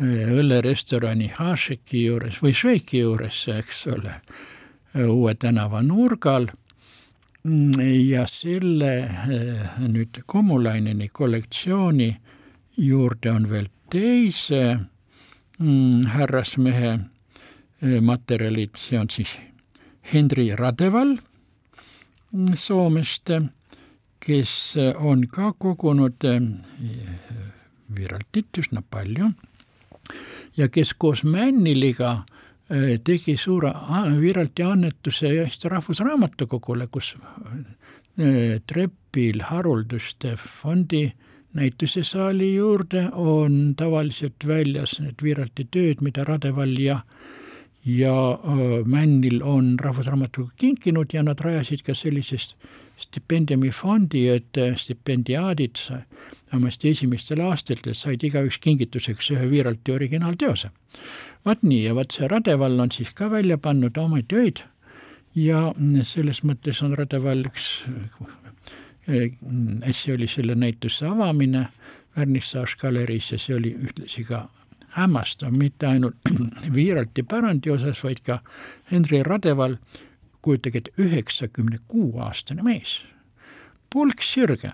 õllerestorani 0.01 1.31
Hašeki 1.33 2.03
juures 2.05 2.37
või 2.43 2.53
Šveiki 2.53 3.01
juures, 3.01 3.47
eks 3.55 3.87
ole, 3.93 4.19
Uue 4.95 5.33
tänava 5.35 5.81
nurgal. 5.83 6.45
Ja 7.43 8.23
selle 8.31 8.91
äh, 9.03 9.79
nüüd 9.83 10.21
Komulaineni 10.25 11.09
kollektsiooni 11.11 12.13
juurde 12.77 13.31
on 13.31 13.49
veel 13.49 13.67
teise 13.91 14.77
mm, 15.59 16.05
härrasmehe 16.15 16.91
eh, 16.95 17.99
materjalid, 18.01 18.75
see 18.79 18.99
on 18.99 19.11
siis 19.11 19.35
Henri 20.13 20.49
Radeval 20.55 21.15
mm, 21.17 22.55
Soomest, 22.55 23.31
kes 24.25 24.75
on 24.97 25.27
ka 25.31 25.53
kogunud 25.61 26.25
eh, 26.25 26.39
Viraltit 27.95 28.57
üsna 28.57 28.81
palju. 28.81 29.29
Ja 30.57 30.67
kes 30.69 30.93
koos 30.97 31.23
Männiliga 31.23 32.25
eh, 32.69 32.97
tegi 33.03 33.37
suure 33.37 33.73
Viralti 34.19 34.65
annetuse 34.65 35.29
Eesti 35.43 35.69
Rahvusraamatukogule, 35.69 36.87
kus 36.91 37.15
Trepil 38.67 39.41
Harulduste 39.43 40.37
fondi 40.39 41.09
näitusesaali 41.55 42.55
juurde 42.55 43.09
on 43.11 43.73
tavaliselt 43.77 44.47
väljas 44.47 44.99
need 45.03 45.19
Viiralti 45.23 45.67
tööd, 45.71 45.99
mida 46.01 46.23
Radeval 46.23 46.77
ja 46.79 47.01
ja 47.85 48.15
Männil 48.85 49.43
on 49.43 49.75
Rahvusraamatukogu 49.79 50.51
kinkinud 50.57 51.13
ja 51.13 51.23
nad 51.23 51.39
rajasid 51.39 51.83
ka 51.85 51.93
sellisest 51.93 52.55
stipendiumifondi, 52.97 54.27
et 54.29 54.59
stipendiaadid 54.77 55.81
vähemasti 56.51 56.89
esimestel 56.89 57.41
aastatel 57.41 57.93
said 57.93 58.23
igaüks 58.23 58.59
kingituseks 58.61 59.31
ühe 59.35 59.49
Viiralti 59.51 59.91
originaalteose. 59.91 60.69
vaat 61.45 61.63
nii, 61.63 61.83
ja 61.83 61.95
vaat 61.95 62.11
see 62.11 62.27
Radeval 62.27 62.79
on 62.79 62.91
siis 62.91 63.11
ka 63.13 63.31
välja 63.31 63.57
pannud 63.57 63.97
oma 63.97 64.21
töid 64.27 64.63
ja 65.35 65.73
selles 66.03 66.43
mõttes 66.43 66.83
on 66.83 66.97
Radeval 66.97 67.45
üks 67.45 67.85
äsja 69.83 70.13
oli 70.13 70.27
selle 70.27 70.55
näituse 70.55 71.05
avamine 71.05 71.67
Vernissage 72.17 72.79
galeriis 72.81 73.31
ja 73.31 73.39
see 73.39 73.55
oli 73.55 73.75
ühtlasi 73.75 74.23
ka 74.23 74.45
hämmastav, 74.95 75.51
mitte 75.51 75.87
ainult 75.87 76.15
Viiralti 76.75 77.23
pärandi 77.23 77.71
osas, 77.71 78.03
vaid 78.03 78.23
ka 78.25 78.39
Henri 78.91 79.23
Radeval, 79.23 79.75
kujutage 80.45 80.83
ette, 80.83 80.95
üheksakümne 81.01 81.81
kuue 81.91 82.21
aastane 82.27 82.63
mees. 82.65 83.01
pulk 83.89 84.21
sirge, 84.23 84.73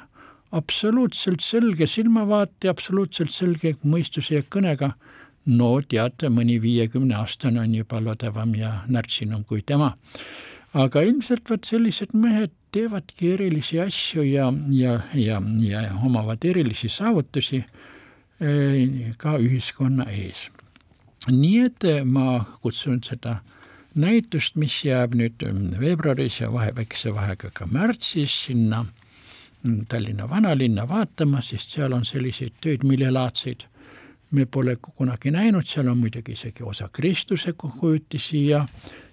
absoluutselt 0.52 1.44
selge 1.46 1.88
silmavaate, 1.88 2.70
absoluutselt 2.70 3.32
selge 3.32 3.76
mõistuse 3.86 4.40
ja 4.40 4.46
kõnega, 4.56 4.94
no 5.46 5.74
teate, 5.90 6.30
mõni 6.30 6.58
viiekümne 6.62 7.16
aastane 7.20 7.62
on 7.62 7.76
juba 7.76 8.02
lodevam 8.02 8.56
ja 8.56 8.82
närtsinum 8.88 9.44
kui 9.46 9.62
tema. 9.62 9.96
aga 10.74 11.02
ilmselt 11.04 11.50
vot 11.50 11.66
sellised 11.68 12.14
mehed 12.16 12.52
teevadki 12.72 13.34
erilisi 13.34 13.80
asju 13.84 14.24
ja, 14.24 14.54
ja, 14.72 15.02
ja, 15.14 15.42
ja 15.60 15.82
omavad 16.06 16.46
erilisi 16.48 16.90
saavutusi 16.90 17.60
eh, 18.40 19.12
ka 19.18 19.38
ühiskonna 19.38 20.08
ees. 20.10 20.50
nii 21.28 21.58
et 21.66 21.84
eh, 21.84 22.04
ma 22.04 22.46
kutsun 22.62 23.04
seda 23.04 23.42
näitust, 23.96 24.56
mis 24.56 24.84
jääb 24.86 25.16
nüüd 25.20 25.44
mm, 25.46 25.80
veebruaris 25.80 26.39
ja 26.42 26.52
vahe, 26.54 26.72
väikese 26.76 27.14
vahega 27.16 27.52
ka 27.54 27.68
märtsis 27.68 28.36
sinna 28.46 28.86
mm, 29.64 29.86
Tallinna 29.89 30.30
vanalinna 30.30 30.88
vaatama, 30.89 31.42
sest 31.42 31.76
seal 31.76 31.94
on 31.94 32.06
selliseid 32.06 32.56
töid, 32.62 32.86
millelaadseid 32.88 33.68
me 34.32 34.46
pole 34.46 34.78
kunagi 34.82 35.32
näinud, 35.32 35.68
seal 35.68 35.92
on 35.92 36.00
muidugi 36.00 36.38
isegi 36.38 36.64
osa 36.64 36.89
Kristuse 36.94 37.54
kujutisi 37.54 38.48
ja, 38.48 38.66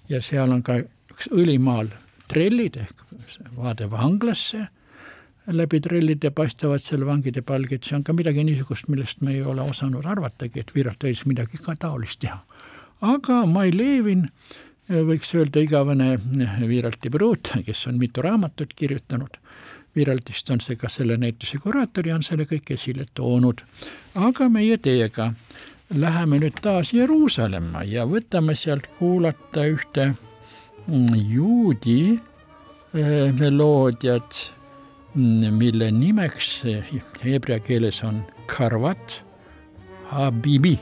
ja 0.09 0.23
seal 0.23 0.53
on 0.55 0.63
ka 0.63 0.79
üks 0.79 1.31
õlimaal 1.35 1.91
trellid 2.29 2.77
ehk 2.79 3.03
vaade 3.57 3.89
vanglasse, 3.91 4.69
läbi 5.49 5.81
trellide 5.81 6.31
paistavad 6.31 6.83
seal 6.85 7.07
vangide 7.09 7.43
palgid, 7.43 7.83
see 7.85 7.97
on 7.97 8.05
ka 8.05 8.15
midagi 8.15 8.45
niisugust, 8.45 8.89
millest 8.93 9.23
me 9.25 9.35
ei 9.35 9.43
ole 9.43 9.65
osanud 9.65 10.07
arvatagi, 10.07 10.61
et 10.61 10.75
Viiralt 10.75 11.05
võis 11.05 11.25
midagi 11.27 11.61
ka 11.65 11.75
taolist 11.81 12.21
teha. 12.21 12.39
aga 13.01 13.47
Mai 13.47 13.73
Levin, 13.73 14.29
võiks 14.89 15.35
öelda 15.37 15.63
igavene 15.63 16.17
Viiralti 16.69 17.11
pruut, 17.13 17.53
kes 17.67 17.87
on 17.91 17.99
mitu 18.01 18.23
raamatut 18.25 18.73
kirjutanud, 18.77 19.37
Viiraltist 19.97 20.51
on 20.51 20.61
see 20.61 20.77
ka 20.79 20.89
selle 20.93 21.17
näituse 21.21 21.59
kuraator 21.63 22.07
ja 22.09 22.17
on 22.17 22.23
selle 22.23 22.47
kõik 22.49 22.71
esile 22.77 23.07
toonud. 23.15 23.65
aga 24.15 24.49
meie 24.49 24.77
teiega 24.79 25.33
läheme 25.95 26.39
nüüd 26.39 26.61
taas 26.63 26.93
Jeruusalemma 26.93 27.85
ja 27.89 28.05
võtame 28.07 28.57
sealt 28.57 28.87
kuulata 28.99 29.65
ühte 29.67 30.13
juudi 30.89 32.19
eh, 32.95 33.33
meloodiat, 33.33 34.53
mille 35.15 35.91
nimeks 35.91 36.63
heebrea 37.25 37.59
keeles 37.61 38.03
on 38.05 38.23
Karvat 38.47 39.23
Habibi 40.13 40.79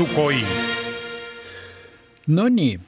raamatukoin. 0.00 0.46
Nonii, 2.26 2.80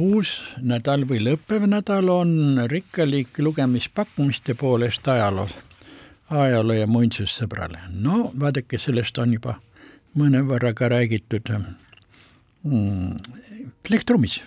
uus 0.00 0.42
nädal 0.62 1.04
või 1.08 1.20
lõppev 1.22 1.66
nädal 1.66 2.08
on 2.08 2.60
rikkalik 2.66 3.38
lugemispakkumiste 3.38 4.54
poolest 4.54 5.08
ajaloo, 5.08 5.48
ajaloo 6.30 6.76
ja 6.76 6.86
muinsussõbrale. 6.86 7.78
no 7.90 8.32
vaadake, 8.40 8.78
sellest 8.78 9.18
on 9.18 9.32
juba 9.32 9.60
mõnevõrra 10.14 10.74
ka 10.74 10.88
räägitud 10.88 11.48
mm, 12.62 13.16
Plektrumis. 13.82 14.40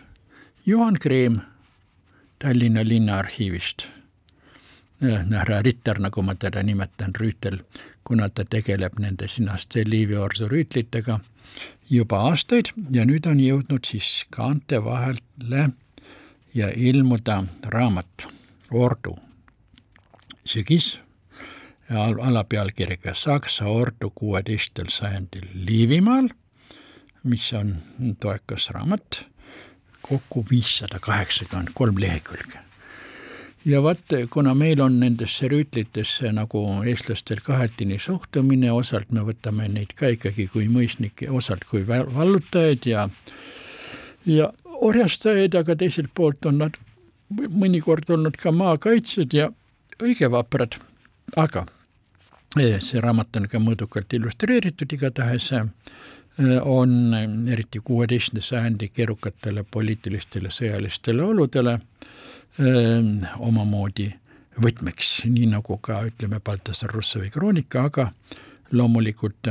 Juhan 0.65 0.97
Kreem 0.99 1.39
Tallinna 2.39 2.83
Linnaarhiivist 2.83 3.87
härra 5.01 5.61
Ritter, 5.61 5.99
nagu 5.99 6.21
ma 6.21 6.35
teda 6.35 6.63
nimetan, 6.63 7.13
Rüütel, 7.17 7.59
kuna 8.11 8.27
ta 8.29 8.43
tegeleb 8.43 8.97
nende 8.99 9.29
sinaste 9.31 9.85
Liivi-Orsu 9.87 10.49
rüütlitega 10.51 11.13
juba 11.87 12.17
aastaid 12.27 12.73
ja 12.91 13.05
nüüd 13.07 13.23
on 13.29 13.39
jõudnud 13.39 13.87
siis 13.87 14.25
kaante 14.35 14.81
vahele 14.83 15.69
ja 16.53 16.67
ilmuda 16.75 17.37
raamat 17.71 18.25
Ordu. 18.71 19.13
Sügis 20.43 20.97
alapealkirjaga 21.95 23.13
Saksa 23.15 23.71
ordu 23.71 24.09
kuueteistkümnendal 24.15 24.91
sajandil 24.91 25.47
Liivimaal, 25.67 26.27
mis 27.23 27.47
on 27.55 27.77
toekas 28.19 28.67
raamat, 28.75 29.21
kokku 30.01 30.43
viissada 30.51 30.99
kaheksakümmend 30.99 31.71
kolm 31.79 32.03
lehekülge 32.03 32.59
ja 33.65 33.83
vaat, 33.83 34.13
kuna 34.29 34.53
meil 34.57 34.81
on 34.81 34.99
nendesse 34.99 35.47
rüütlitesse 35.51 36.31
nagu 36.33 36.63
eestlastel 36.87 37.41
kahetine 37.45 37.99
suhtumine, 37.99 38.71
osalt 38.71 39.11
me 39.11 39.25
võtame 39.25 39.67
neid 39.69 39.93
ka 39.97 40.09
ikkagi 40.15 40.47
kui 40.51 40.67
mõisnikke, 40.71 41.29
osalt 41.29 41.65
kui 41.69 41.85
vallutajaid 41.87 42.87
ja 42.89 43.09
ja 44.25 44.51
orjastajaid, 44.65 45.55
aga 45.57 45.75
teiselt 45.75 46.09
poolt 46.13 46.45
on 46.45 46.61
nad 46.61 46.77
mõnikord 47.31 48.09
olnud 48.09 48.37
ka 48.37 48.51
maakaitsjad 48.51 49.33
ja 49.33 49.51
õige 50.01 50.29
vaprad, 50.31 50.77
aga 51.37 51.65
eh, 52.59 52.79
see 52.81 53.01
raamat 53.01 53.37
on 53.37 53.47
ka 53.49 53.61
mõõdukalt 53.61 54.13
illustreeritud 54.17 54.93
igatahes, 54.97 55.51
eh, 55.53 55.65
on 56.65 57.13
eriti 57.49 57.79
kuueteistkümnenda 57.83 58.47
sajandi 58.47 58.89
keerukatele 58.89 59.63
poliitilistele 59.63 60.49
sõjalistele 60.49 61.23
oludele 61.23 61.77
öö, 61.77 62.10
omamoodi 63.39 64.11
võtmeks, 64.61 65.21
nii 65.25 65.47
nagu 65.53 65.77
ka 65.77 66.01
ütleme, 66.09 66.39
Baltasar 66.43 66.91
Russovi 66.91 67.29
kroonika, 67.31 67.85
aga 67.87 68.11
loomulikult 68.71 69.47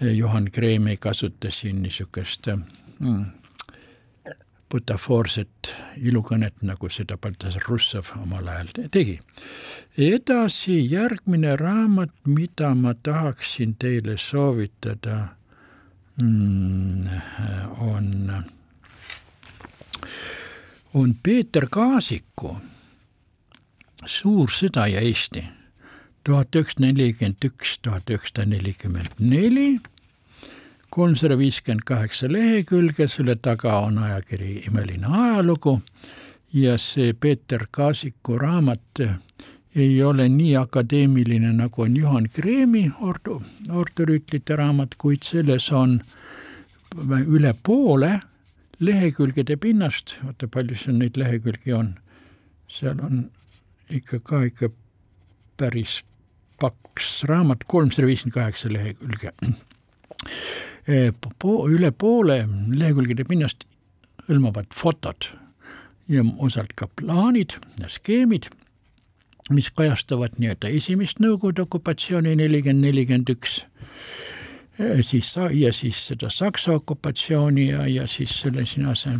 Johan 0.00 0.50
Kreem 0.52 0.86
ei 0.86 0.96
kasuta 0.96 1.50
siin 1.50 1.82
niisugust 1.82 2.48
mm, 2.52 3.24
butafoorset 4.70 5.72
ilukõnet, 5.96 6.62
nagu 6.62 6.88
seda 6.90 7.18
Baltasar 7.20 7.66
Russov 7.68 8.14
omal 8.22 8.48
ajal 8.48 8.88
tegi. 8.90 9.18
edasi 9.98 10.78
järgmine 10.92 11.56
raamat, 11.56 12.14
mida 12.24 12.74
ma 12.74 12.94
tahaksin 12.94 13.74
teile 13.78 14.16
soovitada 14.18 15.18
mm,, 16.16 17.06
on 17.78 18.44
on 20.94 21.16
Peeter 21.22 21.66
Kaasiku 21.70 22.56
Suur 24.06 24.50
sõda 24.50 24.88
ja 24.90 25.00
Eesti 25.00 25.44
tuhat 26.26 26.54
üheksasada 26.58 26.88
nelikümmend 26.88 27.44
üks, 27.46 27.76
tuhat 27.82 28.10
üheksasada 28.10 28.48
nelikümmend 28.50 29.18
neli, 29.18 29.78
kolmsada 30.90 31.38
viiskümmend 31.38 31.84
kaheksa 31.86 32.30
lehekülge, 32.32 33.08
selle 33.08 33.36
taga 33.42 33.78
on 33.86 33.98
ajakiri 34.02 34.64
Imeline 34.66 35.06
ajalugu 35.06 35.80
ja 36.54 36.76
see 36.78 37.12
Peeter 37.12 37.66
Kaasiku 37.70 38.38
raamat 38.38 39.04
ei 39.74 40.02
ole 40.04 40.28
nii 40.28 40.56
akadeemiline, 40.56 41.52
nagu 41.56 41.82
on 41.82 41.96
Juhan 41.96 42.28
Kreemi 42.34 42.90
ordu, 43.00 43.38
ordurüütlite 43.70 44.56
raamat, 44.56 44.98
kuid 44.98 45.24
selles 45.24 45.70
on 45.72 46.00
üle 47.22 47.54
poole 47.62 48.18
lehekülgede 48.82 49.56
pinnast, 49.56 50.16
vaata 50.24 50.48
palju 50.50 50.76
seal 50.78 50.98
neid 50.98 51.18
lehekülgi 51.20 51.74
on, 51.76 51.94
seal 52.70 52.98
on 53.04 53.26
ikka 53.92 54.18
ka 54.26 54.42
ikka 54.48 54.70
päris 55.60 56.00
paks 56.60 57.22
raamat, 57.30 57.64
kolmsada 57.70 58.06
viiskümmend 58.08 58.34
kaheksa 58.34 58.72
lehekülge. 58.72 59.32
Po-, 61.38 61.68
üle 61.70 61.92
poole 61.94 62.42
lehekülgede 62.74 63.26
pinnast 63.28 63.66
hõlmavad 64.28 64.70
fotod 64.74 65.30
ja 66.10 66.24
osalt 66.42 66.74
ka 66.78 66.88
plaanid 66.98 67.56
ja 67.80 67.90
skeemid, 67.90 68.48
mis 69.50 69.70
kajastavad 69.74 70.38
nii-öelda 70.38 70.70
esimest 70.70 71.20
Nõukogude 71.22 71.64
okupatsiooni 71.66 72.34
nelikümmend, 72.38 72.86
nelikümmend 72.86 73.32
üks 73.34 73.62
siis 75.02 75.34
ja 75.50 75.72
siis 75.72 76.06
seda 76.06 76.30
Saksa 76.30 76.72
okupatsiooni 76.72 77.68
ja, 77.68 77.86
ja 77.86 78.06
siis 78.08 78.40
selle 78.40 78.66
sinase 78.66 79.16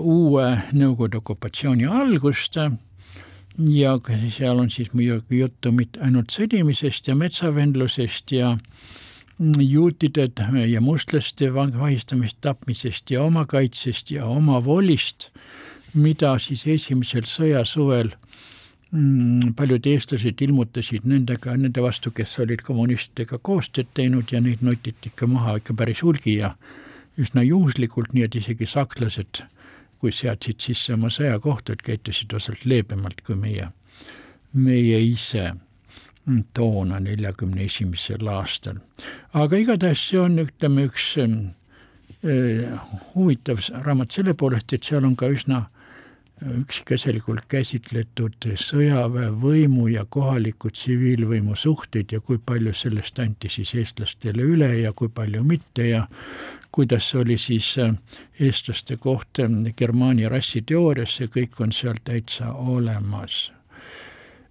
uue 0.00 0.46
Nõukogude 0.72 1.20
okupatsiooni 1.22 1.86
algust. 1.86 2.58
Ja 3.70 3.94
seal 4.34 4.58
on 4.58 4.70
siis 4.70 4.92
muidugi 4.92 5.38
juttu 5.38 5.72
mitte 5.72 6.00
ainult 6.02 6.34
sõdimisest 6.34 7.06
ja 7.08 7.14
metsavendlusest 7.14 8.32
ja 8.34 8.56
juutide 9.58 10.28
ja 10.66 10.80
mustlaste 10.80 11.52
vahistamist, 11.54 12.40
tapmisest 12.40 13.10
ja 13.10 13.22
omakaitsest 13.22 14.10
ja 14.10 14.26
omavolist, 14.26 15.30
mida 15.94 16.34
siis 16.38 16.66
esimesel 16.66 17.26
sõjasuvel 17.30 18.10
Mm, 18.10 18.23
paljud 19.56 19.86
eestlased 19.90 20.42
ilmutasid 20.44 21.06
nendega, 21.08 21.56
nende 21.58 21.82
vastu, 21.82 22.12
kes 22.14 22.36
olid 22.44 22.62
kommunistidega 22.62 23.40
koostööd 23.42 23.90
teinud 23.94 24.30
ja 24.30 24.40
neid 24.44 24.62
notiti 24.62 25.10
ikka 25.10 25.26
maha 25.26 25.56
ikka 25.58 25.74
päris 25.74 26.02
hulgi 26.04 26.36
ja 26.36 26.52
üsna 27.18 27.42
juhuslikult, 27.42 28.12
nii 28.14 28.26
et 28.26 28.38
isegi 28.38 28.68
sakslased, 28.70 29.42
kui 29.98 30.12
seadsid 30.14 30.62
sisse 30.62 30.94
oma 30.94 31.10
sõjakohtud, 31.10 31.82
käitusid 31.82 32.34
osalt 32.38 32.66
leebemalt 32.70 33.22
kui 33.26 33.38
meie, 33.38 33.68
meie 34.52 35.00
ise 35.02 35.52
toona, 36.54 37.00
neljakümne 37.02 37.66
esimesel 37.66 38.28
aastal. 38.30 38.78
aga 39.34 39.58
igatahes 39.58 40.08
see 40.08 40.20
on, 40.20 40.38
ütleme, 40.46 40.86
üks 40.88 41.10
äh, 41.18 42.80
huvitav 43.14 43.60
raamat 43.84 44.14
selle 44.14 44.34
poolest, 44.34 44.72
et 44.72 44.86
seal 44.86 45.04
on 45.04 45.16
ka 45.16 45.28
üsna 45.34 45.66
üksikasjalikult 46.44 47.46
käsitletud 47.48 48.46
sõjaväevõimu 48.60 49.86
ja 49.92 50.04
kohaliku 50.04 50.70
tsiviilvõimu 50.70 51.56
suhteid 51.56 52.12
ja 52.12 52.20
kui 52.20 52.38
palju 52.38 52.74
sellest 52.76 53.18
anti 53.22 53.48
siis 53.48 53.74
eestlastele 53.74 54.44
üle 54.44 54.68
ja 54.82 54.92
kui 54.92 55.08
palju 55.08 55.44
mitte 55.44 55.88
ja 55.88 56.04
kuidas 56.74 57.14
oli 57.14 57.38
siis 57.38 57.78
äh, 57.78 57.94
eestlaste 58.40 58.96
koht 58.96 59.38
äh, 59.38 59.50
Germaani 59.76 60.28
rassiteoorias, 60.28 61.16
see 61.16 61.30
kõik 61.32 61.60
on 61.62 61.72
seal 61.72 62.00
täitsa 62.04 62.52
olemas. 62.52 63.52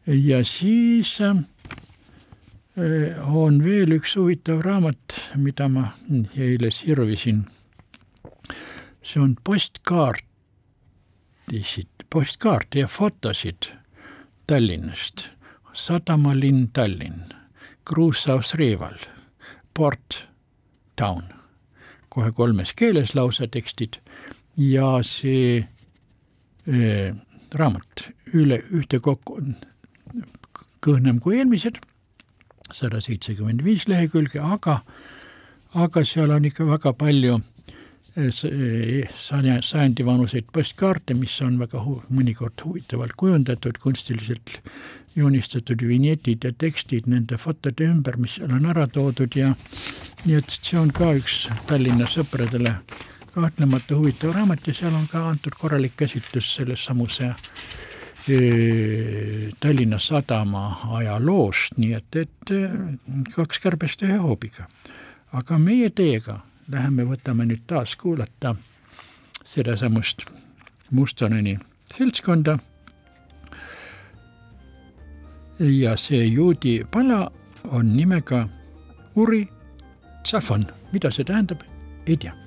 ja 0.07 0.43
siis 0.45 1.17
äh, 1.21 1.43
on 3.27 3.63
veel 3.63 3.99
üks 3.99 4.15
huvitav 4.15 4.61
raamat, 4.65 5.19
mida 5.35 5.67
ma 5.69 5.91
eile 6.37 6.71
sirvisin. 6.71 7.45
see 9.03 9.21
on 9.21 9.35
postkaart 9.43 10.25
pildisid, 11.49 11.87
postkaarte 12.09 12.79
ja 12.79 12.87
fotosid 12.87 13.63
Tallinnast. 14.47 15.29
sadamalinn 15.73 16.69
Tallinn, 16.73 17.33
Kruusaus 17.85 18.53
Reval, 18.53 18.97
Port 19.73 20.27
Town, 20.95 21.23
kohe 22.09 22.31
kolmes 22.31 22.73
keeles 22.73 23.15
lausa 23.15 23.47
tekstid 23.47 23.97
ja 24.57 24.99
see 25.01 25.57
äh, 26.67 27.15
raamat 27.53 28.09
üle 28.33 28.61
ühtekokku 28.71 29.41
kõhnem 30.81 31.19
kui 31.19 31.37
eelmised, 31.37 31.79
sada 32.71 33.01
seitsekümmend 33.01 33.63
viis 33.63 33.87
lehekülge, 33.87 34.39
aga, 34.39 34.83
aga 35.73 36.05
seal 36.05 36.29
on 36.31 36.45
ikka 36.45 36.67
väga 36.69 36.93
palju 36.93 37.39
sajandi 38.13 40.05
vanuseid 40.05 40.45
postkaarte, 40.53 41.15
mis 41.17 41.39
on 41.41 41.57
väga 41.61 41.81
hu-, 41.81 42.01
mõnikord 42.13 42.61
huvitavalt 42.65 43.15
kujundatud, 43.17 43.79
kunstiliselt 43.81 44.59
joonistatud 45.15 45.81
vinjetid 45.87 46.45
ja 46.45 46.51
tekstid 46.57 47.07
nende 47.09 47.37
fotode 47.37 47.87
ümber, 47.89 48.17
mis 48.17 48.37
seal 48.37 48.53
on 48.53 48.69
ära 48.69 48.85
toodud 48.89 49.35
ja 49.37 49.53
nii 50.25 50.37
et 50.39 50.53
see 50.55 50.77
on 50.79 50.93
ka 50.93 51.11
üks 51.17 51.47
Tallinna 51.69 52.07
sõpradele 52.09 52.77
kahtlemata 53.33 53.97
huvitav 53.97 54.33
raamat 54.37 54.67
ja 54.69 54.77
seal 54.77 54.93
on 54.93 55.07
ka 55.09 55.25
antud 55.31 55.57
korralik 55.57 55.97
käsitlus 55.97 56.53
selles 56.55 56.85
samuse 56.85 57.33
Tallinna 59.59 59.99
Sadama 59.99 60.63
ajaloost, 60.99 61.75
nii 61.77 61.93
et, 61.97 62.15
et 62.15 62.53
kaks 63.35 63.59
kärbest 63.59 64.05
ühe 64.05 64.15
hoobiga. 64.21 64.69
Aga 65.33 65.57
meie 65.59 65.89
teiega 65.89 66.39
läheme, 66.71 67.05
võtame 67.07 67.45
nüüd 67.47 67.63
taas 67.67 67.95
kuulata 67.95 68.55
sedasamust 69.43 70.25
Mustoneni 70.91 71.57
seltskonda. 71.95 72.59
ja 75.59 75.97
see 75.97 76.25
juudi 76.25 76.83
pala 76.91 77.31
on 77.71 77.95
nimega 77.95 78.47
Uri 79.15 79.47
Tsafon, 80.23 80.65
mida 80.91 81.11
see 81.11 81.23
tähendab, 81.23 81.61
ei 82.07 82.17
tea 82.17 82.42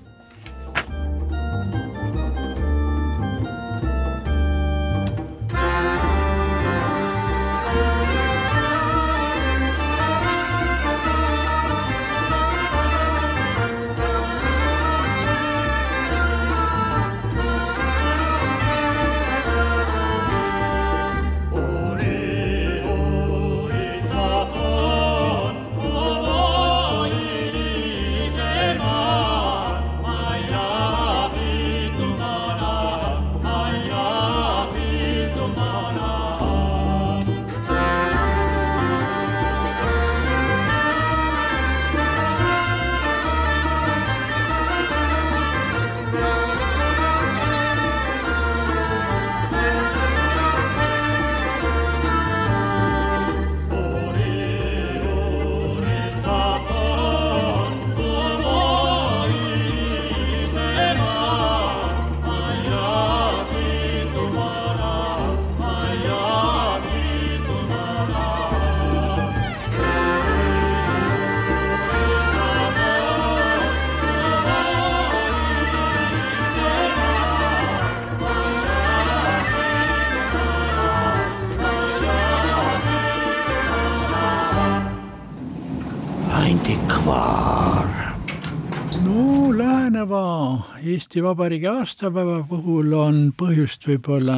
Eesti 91.17 91.25
Vabariigi 91.25 91.65
aastapäeva 91.71 92.43
puhul 92.45 92.91
on 92.93 93.21
põhjust 93.41 93.87
võib-olla 93.89 94.35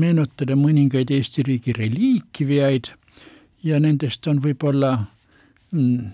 meenutada 0.00 0.56
mõningaid 0.56 1.12
Eesti 1.12 1.44
riigi 1.44 1.74
reliikviaid 1.76 2.88
ja 3.68 3.76
nendest 3.76 4.24
on 4.32 4.40
võib-olla 4.40 4.94
mm, 5.76 6.08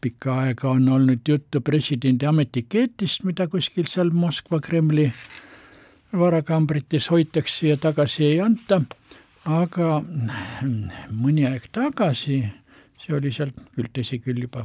pikka 0.00 0.38
aega 0.46 0.70
on 0.70 0.88
olnud 0.96 1.28
juttu 1.28 1.60
presidendi 1.60 2.24
ametiketist, 2.24 3.28
mida 3.28 3.50
kuskil 3.52 3.84
seal 3.84 4.16
Moskva 4.16 4.62
Kremli 4.64 5.10
varakambrites 6.16 7.10
hoitakse 7.12 7.74
ja 7.74 7.76
tagasi 7.76 8.30
ei 8.30 8.40
anta, 8.40 8.80
aga 9.44 9.98
mm, 10.00 10.88
mõni 11.12 11.44
aeg 11.52 11.68
tagasi 11.68 12.46
see 12.96 13.20
oli 13.20 13.36
seal 13.36 13.52
küll, 13.74 13.92
tõsi 13.92 14.24
küll, 14.24 14.46
juba 14.48 14.64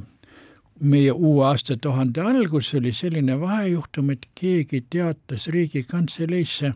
meie 0.80 1.12
uue 1.12 1.46
aastatuhande 1.46 2.22
algus 2.22 2.74
oli 2.74 2.94
selline 2.94 3.40
vahejuhtum, 3.40 4.10
et 4.10 4.28
keegi 4.36 4.86
teatas 4.90 5.48
Riigikantseleisse, 5.48 6.74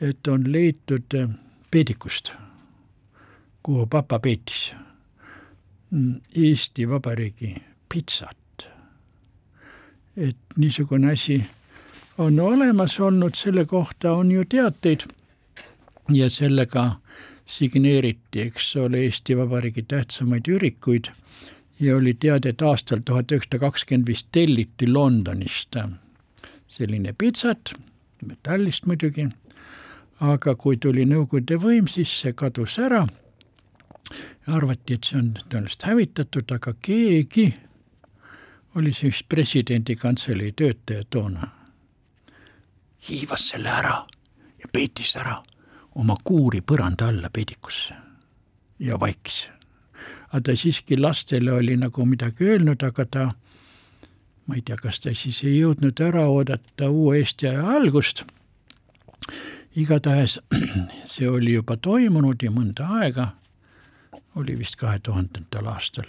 et 0.00 0.28
on 0.28 0.44
leitud 0.52 1.14
äh, 1.14 1.28
peedikust, 1.70 2.32
kuhu 3.62 3.86
papa 3.86 4.18
peetis. 4.18 4.72
Mm, 5.90 6.20
Eesti 6.36 6.88
Vabariigi 6.88 7.56
pitsat. 7.88 8.36
et 10.16 10.36
niisugune 10.56 11.12
asi 11.12 11.44
on 12.18 12.40
olemas 12.40 13.00
olnud, 13.00 13.34
selle 13.34 13.64
kohta 13.64 14.12
on 14.12 14.30
ju 14.32 14.44
teateid. 14.44 15.00
Ja 16.12 16.30
sellega 16.30 17.00
signeeriti, 17.46 18.40
eks 18.40 18.76
ole, 18.76 18.98
Eesti 18.98 19.36
Vabariigi 19.36 19.82
tähtsamaid 19.82 20.48
ürikuid 20.48 21.10
ja 21.80 21.96
oli 21.96 22.14
teada, 22.14 22.48
et 22.48 22.62
aastal 22.62 23.00
tuhat 23.04 23.32
üheksasada 23.32 23.58
kakskümmend 23.58 24.06
viis 24.06 24.24
telliti 24.32 24.88
Londonist 24.92 25.76
selline 26.70 27.12
pitsat, 27.18 27.72
metallist 28.26 28.86
muidugi, 28.86 29.26
aga 30.20 30.54
kui 30.54 30.76
tuli 30.76 31.06
Nõukogude 31.08 31.58
võim, 31.58 31.88
siis 31.88 32.12
see 32.20 32.32
kadus 32.32 32.78
ära. 32.78 33.06
arvati, 34.46 34.94
et 34.94 35.04
see 35.04 35.18
on 35.18 35.34
tõenäoliselt 35.48 35.84
hävitatud, 35.86 36.52
aga 36.52 36.72
keegi 36.82 37.54
oli 38.74 38.92
see 38.92 39.10
vist 39.10 39.28
presidendi 39.28 39.96
kantselei 39.96 40.52
töötaja 40.52 41.04
toona, 41.10 41.48
hiivas 43.08 43.48
selle 43.48 43.70
ära 43.70 43.94
ja 44.58 44.68
peitis 44.72 45.16
ära 45.16 45.36
oma 45.94 46.16
kuuri 46.24 46.60
põranda 46.60 47.08
alla 47.08 47.30
peidikusse 47.30 47.94
ja 48.78 49.00
vaikis. 49.00 49.48
Aga 50.30 50.42
ta 50.46 50.56
siiski 50.56 50.96
lastele 50.96 51.52
oli 51.52 51.76
nagu 51.76 52.04
midagi 52.06 52.44
öelnud, 52.44 52.82
aga 52.86 53.06
ta, 53.06 53.24
ma 54.46 54.54
ei 54.54 54.62
tea, 54.62 54.76
kas 54.78 55.00
ta 55.02 55.14
siis 55.14 55.42
ei 55.44 55.58
jõudnud 55.58 56.00
ära 56.06 56.26
oodata 56.30 56.90
uue 56.90 57.18
Eesti 57.18 57.50
aja 57.50 57.66
algust, 57.74 58.22
igatahes 59.76 60.38
see 61.12 61.28
oli 61.28 61.54
juba 61.58 61.76
toimunud 61.76 62.42
ja 62.42 62.54
mõnda 62.54 62.86
aega, 63.00 63.30
oli 64.38 64.56
vist 64.58 64.78
kahe 64.78 64.98
tuhandendal 65.02 65.66
aastal, 65.72 66.06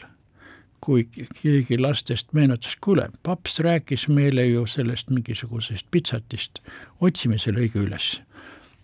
kui 0.82 1.07
keegi 1.13 1.78
lastest 1.82 2.34
meenutas, 2.38 2.76
kuule, 2.82 3.09
paps 3.24 3.59
rääkis 3.59 4.07
meile 4.09 4.45
ju 4.45 4.67
sellest 4.69 5.09
mingisugusest 5.09 5.88
pitsatist, 5.91 6.61
otsime 7.01 7.41
selle 7.41 7.65
õige 7.65 7.82
üles. 7.82 8.19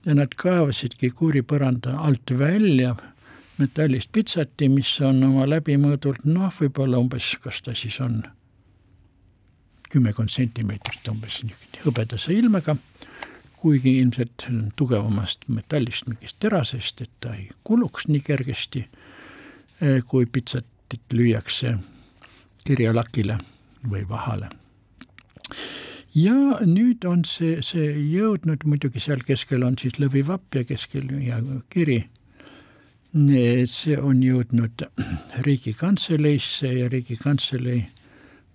Ja 0.05 0.15
nad 0.15 0.33
kaevasidki 0.39 1.09
kuuripõranda 1.13 1.97
alt 1.99 2.31
välja 2.39 2.95
metallist 3.57 4.11
pitsati, 4.11 4.69
mis 4.69 4.89
on 5.05 5.23
oma 5.27 5.47
läbimõõdult 5.49 6.25
noh, 6.25 6.51
võib-olla 6.59 6.99
umbes, 7.01 7.33
kas 7.43 7.61
ta 7.65 7.75
siis 7.75 7.99
on 8.03 8.21
kümmekond 9.91 10.29
sentimeetrit 10.29 11.07
umbes 11.11 11.41
hõbedase 11.85 12.35
ilmega, 12.35 12.75
kuigi 13.57 13.97
ilmselt 14.01 14.45
tugevamast 14.77 15.47
metallist, 15.47 16.07
mingist 16.09 16.37
terasest, 16.43 17.01
et 17.01 17.11
ta 17.23 17.33
ei 17.35 17.49
kuluks 17.63 18.07
nii 18.11 18.21
kergesti, 18.21 18.85
eh, 19.81 19.99
kui 20.05 20.25
pitsatit 20.25 21.13
lüüakse 21.13 21.77
kirjalakile 22.67 23.39
või 23.87 24.03
vahale 24.09 24.51
ja 26.17 26.59
nüüd 26.65 27.05
on 27.07 27.23
see, 27.27 27.57
see 27.65 27.89
jõudnud, 28.11 28.65
muidugi 28.67 29.01
seal 29.03 29.21
keskel 29.27 29.65
on 29.67 29.77
siis 29.79 29.97
lõvivapp 30.01 30.59
ja 30.59 30.65
keskel 30.67 31.09
ja 31.23 31.39
kiri. 31.73 32.05
See 33.13 33.97
on 33.97 34.21
jõudnud 34.23 34.83
Riigikantseleisse 35.45 36.67
ja 36.67 36.89
Riigikantselei, 36.89 37.85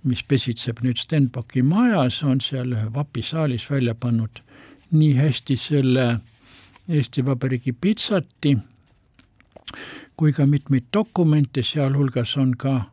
mis 0.04 0.22
pesitseb 0.22 0.82
nüüd 0.82 0.98
Stenbocki 0.98 1.62
majas, 1.62 2.22
on 2.22 2.40
seal 2.40 2.74
vapisaalis 2.94 3.70
välja 3.70 3.94
pannud 3.94 4.42
nii 4.92 5.14
hästi 5.16 5.56
selle 5.56 6.06
Eesti 6.88 7.24
Vabariigi 7.24 7.72
pitsati 7.72 8.56
kui 10.16 10.32
ka 10.32 10.46
mitmeid 10.46 10.90
dokumente, 10.92 11.62
sealhulgas 11.62 12.36
on 12.36 12.56
ka 12.56 12.92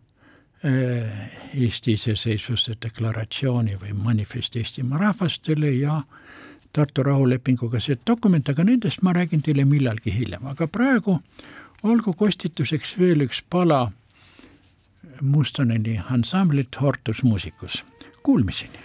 Äh, 0.65 1.31
Eesti 1.55 1.93
iseseisvuse 1.95 2.73
deklaratsiooni 2.83 3.77
või 3.79 3.93
manifest 3.95 4.57
Eestimaa 4.59 4.99
rahvastele 4.99 5.69
ja 5.71 6.01
Tartu 6.73 7.03
rahulepinguga 7.03 7.79
see 7.81 7.97
dokument, 8.07 8.49
aga 8.49 8.63
nendest 8.63 9.01
ma 9.01 9.13
räägin 9.13 9.41
teile 9.41 9.65
millalgi 9.65 10.13
hiljem, 10.13 10.45
aga 10.51 10.67
praegu 10.67 11.19
olgu 11.83 12.13
kostituseks 12.13 12.97
veel 12.99 13.25
üks 13.25 13.41
pala 13.49 13.87
Mustoneni 15.21 15.97
ansamblit 16.09 16.75
Hortus 16.81 17.23
Musicus. 17.23 17.83
Kuulmiseni! 18.23 18.79